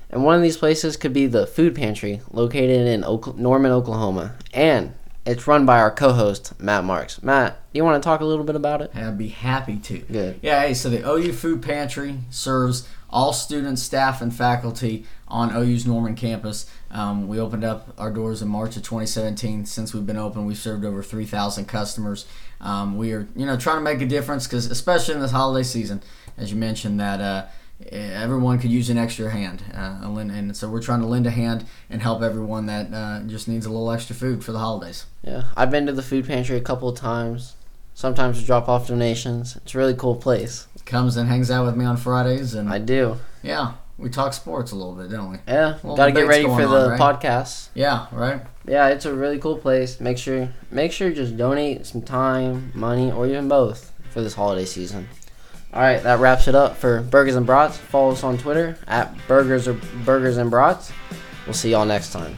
And 0.09 0.23
one 0.25 0.35
of 0.35 0.41
these 0.41 0.57
places 0.57 0.97
could 0.97 1.13
be 1.13 1.25
the 1.27 1.47
food 1.47 1.73
pantry 1.73 2.21
located 2.31 2.85
in 2.87 3.03
Oka- 3.05 3.33
Norman, 3.41 3.71
Oklahoma, 3.71 4.33
and 4.53 4.93
it's 5.25 5.47
run 5.47 5.65
by 5.65 5.79
our 5.79 5.91
co-host 5.91 6.59
Matt 6.59 6.83
Marks. 6.83 7.21
Matt, 7.23 7.53
do 7.71 7.77
you 7.77 7.83
want 7.85 8.01
to 8.01 8.05
talk 8.05 8.19
a 8.21 8.25
little 8.25 8.43
bit 8.43 8.55
about 8.55 8.81
it? 8.81 8.91
I'd 8.93 9.17
be 9.17 9.29
happy 9.29 9.77
to. 9.77 9.99
Good. 9.99 10.39
Yeah, 10.41 10.61
hey, 10.61 10.73
so 10.73 10.89
the 10.89 11.07
OU 11.09 11.31
Food 11.33 11.61
Pantry 11.61 12.17
serves 12.29 12.87
all 13.11 13.33
students, 13.33 13.83
staff, 13.83 14.21
and 14.21 14.33
faculty 14.33 15.05
on 15.27 15.55
OU's 15.55 15.85
Norman 15.85 16.15
campus. 16.15 16.65
Um, 16.89 17.27
we 17.27 17.39
opened 17.39 17.63
up 17.63 17.93
our 17.97 18.11
doors 18.11 18.41
in 18.41 18.47
March 18.47 18.75
of 18.77 18.83
2017. 18.83 19.65
Since 19.65 19.93
we've 19.93 20.05
been 20.05 20.17
open, 20.17 20.45
we've 20.45 20.57
served 20.57 20.85
over 20.85 21.03
3,000 21.03 21.65
customers. 21.65 22.25
Um, 22.59 22.97
we 22.97 23.13
are, 23.13 23.27
you 23.35 23.45
know, 23.45 23.57
trying 23.57 23.77
to 23.77 23.81
make 23.81 24.01
a 24.01 24.05
difference 24.05 24.47
because, 24.47 24.67
especially 24.67 25.15
in 25.15 25.21
this 25.21 25.31
holiday 25.31 25.63
season, 25.63 26.01
as 26.37 26.51
you 26.51 26.57
mentioned, 26.57 26.99
that 26.99 27.19
uh, 27.19 27.47
everyone 27.89 28.59
could 28.59 28.71
use 28.71 28.89
an 28.89 28.97
extra 28.97 29.29
hand, 29.29 29.63
uh, 29.73 30.07
and 30.07 30.55
so 30.55 30.69
we're 30.69 30.81
trying 30.81 31.01
to 31.01 31.07
lend 31.07 31.25
a 31.25 31.31
hand 31.31 31.65
and 31.89 32.01
help 32.01 32.21
everyone 32.21 32.67
that 32.67 32.93
uh, 32.93 33.21
just 33.23 33.47
needs 33.47 33.65
a 33.65 33.69
little 33.69 33.91
extra 33.91 34.15
food 34.15 34.43
for 34.43 34.51
the 34.51 34.59
holidays. 34.59 35.05
Yeah, 35.23 35.43
I've 35.57 35.71
been 35.71 35.85
to 35.87 35.93
the 35.93 36.03
food 36.03 36.27
pantry 36.27 36.57
a 36.57 36.61
couple 36.61 36.89
of 36.89 36.97
times. 36.97 37.55
Sometimes 37.93 38.39
we 38.39 38.45
drop 38.45 38.69
off 38.69 38.87
donations. 38.87 39.57
It's 39.57 39.75
a 39.75 39.77
really 39.77 39.93
cool 39.93 40.15
place. 40.15 40.67
Comes 40.85 41.15
and 41.17 41.29
hangs 41.29 41.49
out 41.49 41.65
with 41.65 41.75
me 41.75 41.85
on 41.85 41.95
Fridays, 41.97 42.53
and 42.53 42.69
I 42.69 42.77
do. 42.79 43.17
yeah, 43.43 43.73
we 43.97 44.09
talk 44.09 44.33
sports 44.33 44.71
a 44.71 44.75
little 44.75 44.93
bit, 44.93 45.09
don't 45.09 45.31
we? 45.31 45.37
Yeah, 45.47 45.77
Well, 45.83 45.95
got 45.95 46.07
to 46.07 46.11
get 46.11 46.27
ready 46.27 46.43
for 46.43 46.51
on, 46.51 46.69
the 46.71 46.89
right? 46.91 46.99
podcast. 46.99 47.69
Yeah, 47.75 48.07
right. 48.11 48.41
Yeah, 48.67 48.87
it's 48.89 49.05
a 49.05 49.13
really 49.13 49.37
cool 49.39 49.57
place. 49.57 49.99
Make 50.01 50.17
sure, 50.17 50.49
make 50.69 50.91
sure, 50.91 51.07
you 51.09 51.15
just 51.15 51.37
donate 51.37 51.85
some 51.85 52.01
time, 52.01 52.71
money, 52.75 53.11
or 53.11 53.25
even 53.27 53.47
both 53.47 53.93
for 54.09 54.21
this 54.21 54.33
holiday 54.33 54.65
season. 54.65 55.07
All 55.73 55.81
right, 55.81 56.03
that 56.03 56.19
wraps 56.19 56.47
it 56.49 56.55
up 56.55 56.75
for 56.75 57.01
Burgers 57.01 57.35
and 57.35 57.45
Brats. 57.45 57.77
Follow 57.77 58.11
us 58.11 58.23
on 58.23 58.37
Twitter 58.37 58.77
at 58.87 59.15
Burgers 59.27 59.67
or 59.69 59.73
Burgers 60.03 60.35
and 60.37 60.51
Brats. 60.51 60.91
We'll 61.45 61.53
see 61.53 61.71
y'all 61.71 61.85
next 61.85 62.11
time. 62.11 62.35